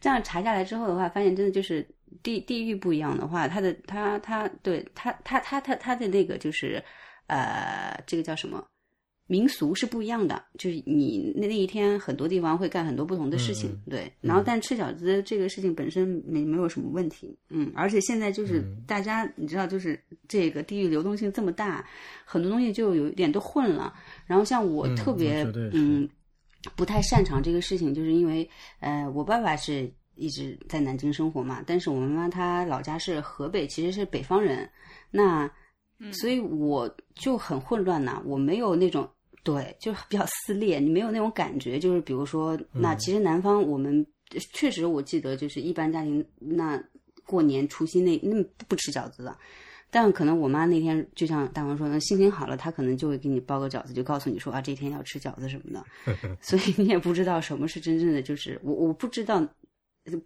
[0.00, 1.86] 这样查下来之后的话，发现真的就是
[2.22, 6.82] 地地域不一样的话，它的它它对它它它它它的那个就是
[7.28, 8.62] 呃这个叫什么？
[9.26, 14.12] 民俗是不一样的，就是你那那一天很多地方会干很多不同的事情，对。
[14.20, 19.98] 然后但吃饺子这个事情本身没没有什么问题，嗯，而且现在就是嗯大家你知道，就是
[20.28, 21.82] 这个地域流动性这么大，
[22.26, 23.94] 很多东西就有一点都混了。
[24.26, 26.06] 然后像我嗯特别嗯
[26.76, 28.48] 不太擅长这个事情，就是因为
[28.80, 34.68] 呃我爸爸是一直在南京生活嘛，但是我妈妈她老家是河北，其实是北方人，
[35.10, 35.50] 那。
[36.00, 39.08] 嗯，所以我就很混乱呐、我没有那种
[39.44, 41.78] 对，就是 比较撕裂，你没有那种感觉。
[41.78, 44.04] 就是比如说，那嗯其实南方我们
[44.54, 46.82] 确实我记得，就是一般家庭那
[47.26, 49.38] 过年除夕那那不吃饺子的。
[49.90, 55.84] 但可能我妈那天就像大王说的，心情好了，她可能就会给你包个饺子，就告诉你说啊，这天要吃饺子什么的。
[56.42, 59.40] 所以你也不知道什么是真正的，就是我我不知道，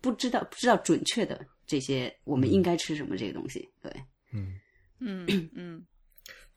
[0.00, 3.68] 不知道不知道准确的这些我们应该吃什么这些东西。
[3.82, 3.92] 对，
[4.32, 4.54] 嗯，
[5.00, 5.84] 嗯嗯，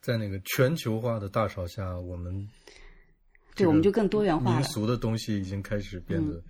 [0.02, 2.48] 在那个全球化的大潮下，我们
[3.56, 6.42] 对我们就更多元化了民俗的东西已经开始变得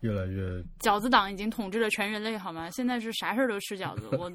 [0.00, 2.70] 越来越饺子党已经统治了全人类，好吗？
[2.70, 4.08] 现在是啥事儿都吃饺子。
[4.12, 4.32] 我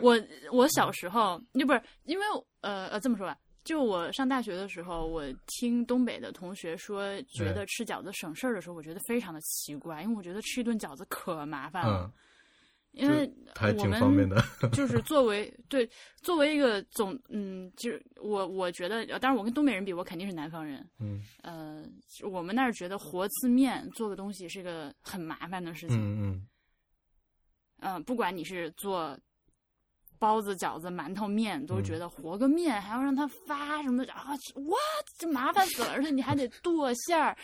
[0.00, 0.18] 我
[0.52, 2.24] 我小时候就不是因为
[2.60, 12.04] 呃呃这么说吧，就我上大学的时候，我听东北的同学说，觉得吃饺子省事儿的时候，我觉得非常的奇怪，因为我觉得吃一顿饺子可麻烦了。
[12.04, 12.12] 嗯
[12.92, 14.42] 因为还挺方便的。
[14.72, 15.88] 就是作为对
[16.22, 20.88] 作为一个总嗯，就是我我觉得，呃当然我跟东北人比，我肯定是南方人。
[21.00, 21.84] 嗯呃，
[22.22, 25.96] 我们那儿觉得和字面做个东西是个很麻烦的事情。
[25.98, 26.48] 嗯嗯
[27.84, 29.18] 嗯、不管你是做
[30.22, 34.28] 包子、饺子、馒头、面，都嗯觉得和个面还要让它发什么的啊，
[34.68, 34.78] 哇，
[35.18, 35.90] 这麻烦死了！
[35.92, 37.36] 而且你还得剁馅儿，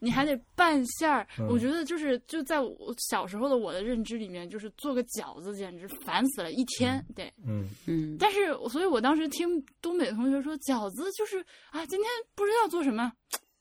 [0.00, 1.28] 你还得拌馅儿。
[1.38, 7.30] 嗯我觉得就是就在我小时候的我的认知里面，就是做个饺子简直烦死了，一天对。
[7.46, 13.12] 嗯嗯，但是，所以我当时听东北的同学说，饺子就是啊，今天不知道做什么，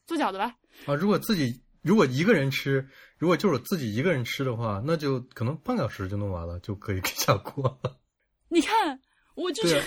[0.07, 0.55] 做饺子吧。
[0.85, 7.97] 啊，如果自己如果一个人吃，如果就是自己一个人吃的话，那就可能半个小时就弄完了，就可以 下锅了。
[8.53, 8.99] 你看，
[9.35, 9.81] 我就是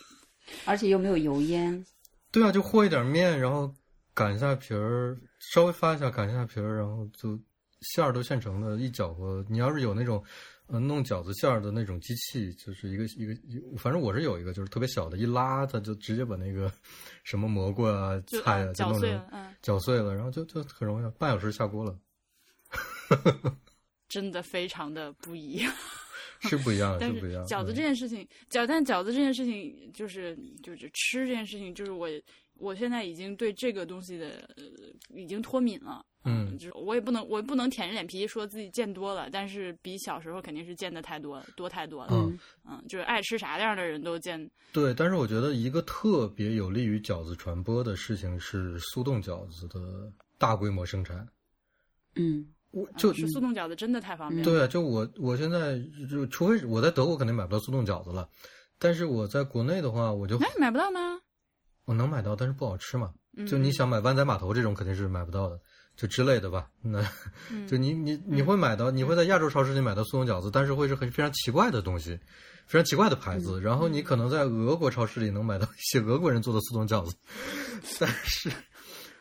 [0.64, 1.84] 而且又没有油烟，
[2.32, 3.72] 对啊，就和一点面，然后
[4.14, 7.38] 擀一下皮儿，稍微发一下，擀一下皮儿，然后就
[7.82, 9.44] 馅儿都现成的，一搅和。
[9.50, 10.24] 你要是有那种，
[10.68, 16.72] 呃，弄饺子馅儿的那种机器，就是一个一个，一反正我是有一个，就是特别小的，一拉它就直接把那个
[17.24, 21.98] 什么蘑菇啊、菜啊嗯就弄成搅碎了，嗯，搅碎了，然后就就很容易，半小时下锅了，
[24.08, 25.70] 真的非常的不一样。
[26.48, 27.44] 是不一样，但是是不一样。
[27.46, 32.08] 饺子嗯这件事情，饺但饺子这件事情，就是就是吃这件事情，就是我
[32.58, 34.64] 我现在已经对这个东西的、呃、
[35.14, 36.04] 已经脱敏了。
[36.24, 42.10] 嗯就是我也不能我也不能舔着脸皮说自己见多了，但是比小时候肯定是见的太多了，多太多了。
[42.12, 44.50] 嗯嗯，就是爱吃啥样的人都见。
[44.72, 51.26] 对，但是我觉得一个特别有利于饺子传播的事情是速冻饺子的大规模生产。
[52.16, 52.46] 嗯
[52.82, 54.44] 我就吃速冻饺子真的太方便了。
[54.44, 55.78] 对啊，就我我现在
[56.10, 58.28] 就除非是我在德国肯定买不到速冻饺子了，
[58.78, 61.18] 但是我在国内的话，我就哎，买不到吗？
[61.84, 63.10] 我能买到，但是不好吃嘛。
[63.36, 65.60] 嗯就你想买湾仔码头这种肯定是买不到的，
[65.96, 66.68] 就之类的吧。
[66.82, 67.06] 那
[67.50, 72.18] 嗯就你你你会买到，你会在亚洲超市里买到速冻饺子，但是会是很非常奇怪的东西，
[72.66, 73.60] 非常奇怪的牌子。
[73.60, 77.16] 然后你可能在俄国超市里能买到一些俄国人做的速冻饺子，
[78.00, 78.50] 但是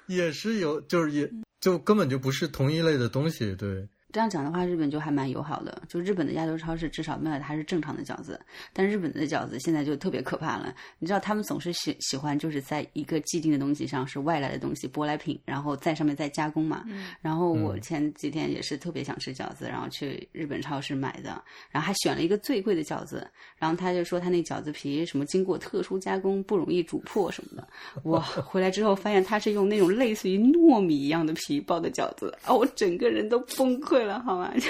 [0.07, 3.55] 也是有，就是也就根本就不是同一类的东西。
[3.55, 5.81] 对，这样讲的话，日本就还蛮友好的。
[5.89, 8.39] 就日本的亚洲超市至少卖的还是正常的饺子，
[8.73, 10.73] 但日本的饺子现在就特别可怕了。
[10.99, 16.83] 你知道他们总是喜喜欢就是在一个既定的东西上是外来的东西舶来品，然后在上面再加工嘛。
[16.87, 27.67] 嗯然后我嗯前几天也是特别想吃饺子，然后去日本超市买的，然后还选了一个最贵的饺子，然后他就说他那饺子皮什么经过特殊加工，不容易煮破什么的。
[28.03, 34.53] 哇，回来之后发现他是用那种类似于糯米一样的皮包的饺子，啊，我整个人都崩溃了，好吧？
[34.57, 34.69] 就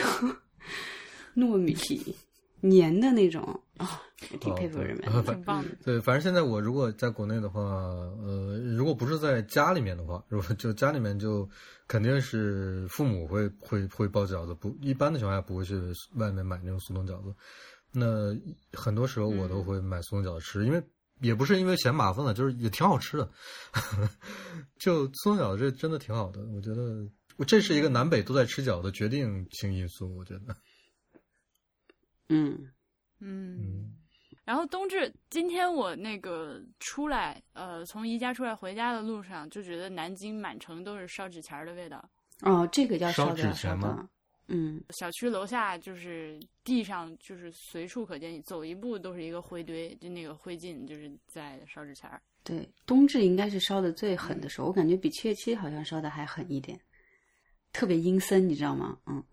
[1.41, 2.15] 糯米皮
[2.61, 3.43] 粘的那种
[3.78, 4.01] 啊，
[4.32, 5.23] 也挺佩服人们。
[5.23, 5.69] 挺棒的。
[5.86, 11.47] 对，反正现在我如果在国内的话，呃，如果不是在家里面的话，如果就家里面就
[11.88, 15.80] 肯定是父母会会会包饺子，不一般的情况下不会去
[16.15, 17.34] 外面买那种速冻饺子。
[17.91, 18.36] 那
[18.73, 20.82] 很多时候我都会买速冻饺子吃，因为
[21.21, 23.30] 也不是因为嫌麻烦了，就是也挺好吃的。
[24.80, 27.07] 就速冻饺子这真的挺好的，我觉得
[27.38, 30.55] 我这是一个南北都在吃饺子的决定性因素，我觉得。
[32.29, 32.71] 嗯
[33.19, 33.57] 嗯。
[33.61, 33.93] 嗯
[34.43, 42.09] 然后冬至今天我那个出来，呃，从宜家出来回家的路上，就觉得南京满城都是烧纸钱儿的味道。
[42.43, 44.07] 哦，这个叫烧纸钱吗，
[44.47, 52.21] 嗯小区楼下就是地上就是随处可见，你走一步都是一个灰堆，就那个灰烬就是在烧纸钱儿。
[52.45, 56.79] 对，冬至应该是烧的最狠的时候，我感觉比七月七好像烧的还狠一点，
[57.78, 58.97] 特别阴森，你知道吗？
[59.05, 59.23] 嗯，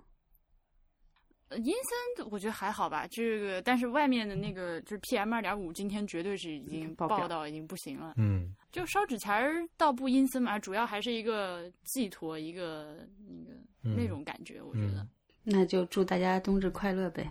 [1.48, 8.12] 呃阴森我觉得还好吧，这个但是外面的那个就是 PM 二点五，今天绝对是已经爆到已经不行了。
[8.18, 15.08] 嗯，就烧纸钱儿倒不阴森嘛，主要还是一个寄托，一个那个、嗯那种感觉，我觉得嗯。
[15.44, 17.26] 那就祝大家冬至快乐呗。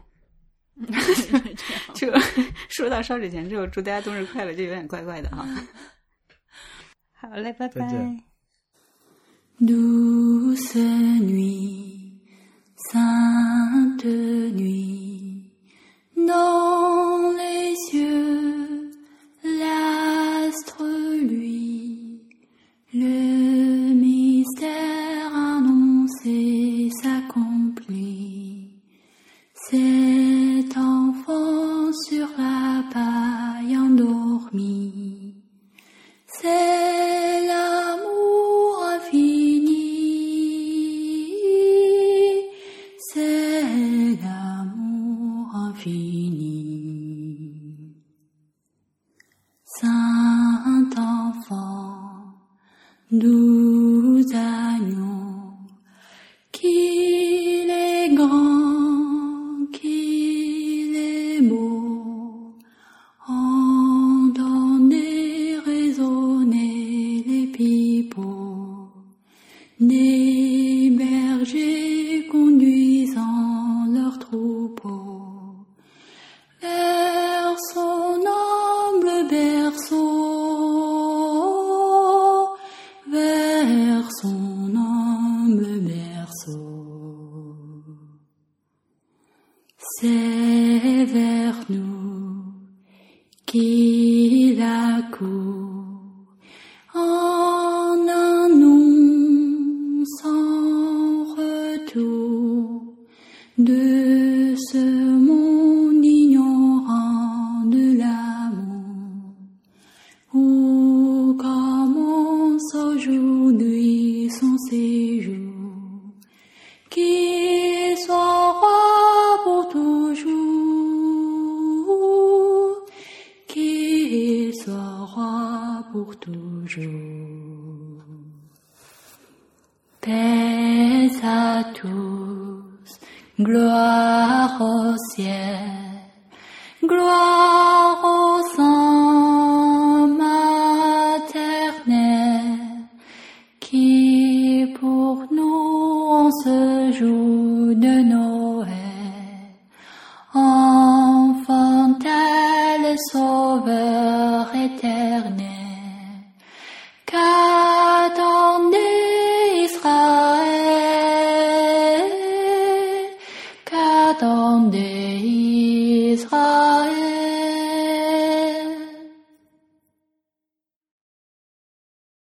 [1.93, 2.11] 这
[2.69, 5.45] 说到烧纸钱之后，祝大家冬至快乐，就有点怪怪的哈。
[7.13, 8.32] 好嘞，拜拜。
[9.61, 12.11] Douce nuit,
[12.75, 15.51] sainte nuit,
[16.17, 18.91] dans les cieux,
[19.43, 20.83] l'astre
[21.21, 22.23] luit,
[22.93, 23.42] le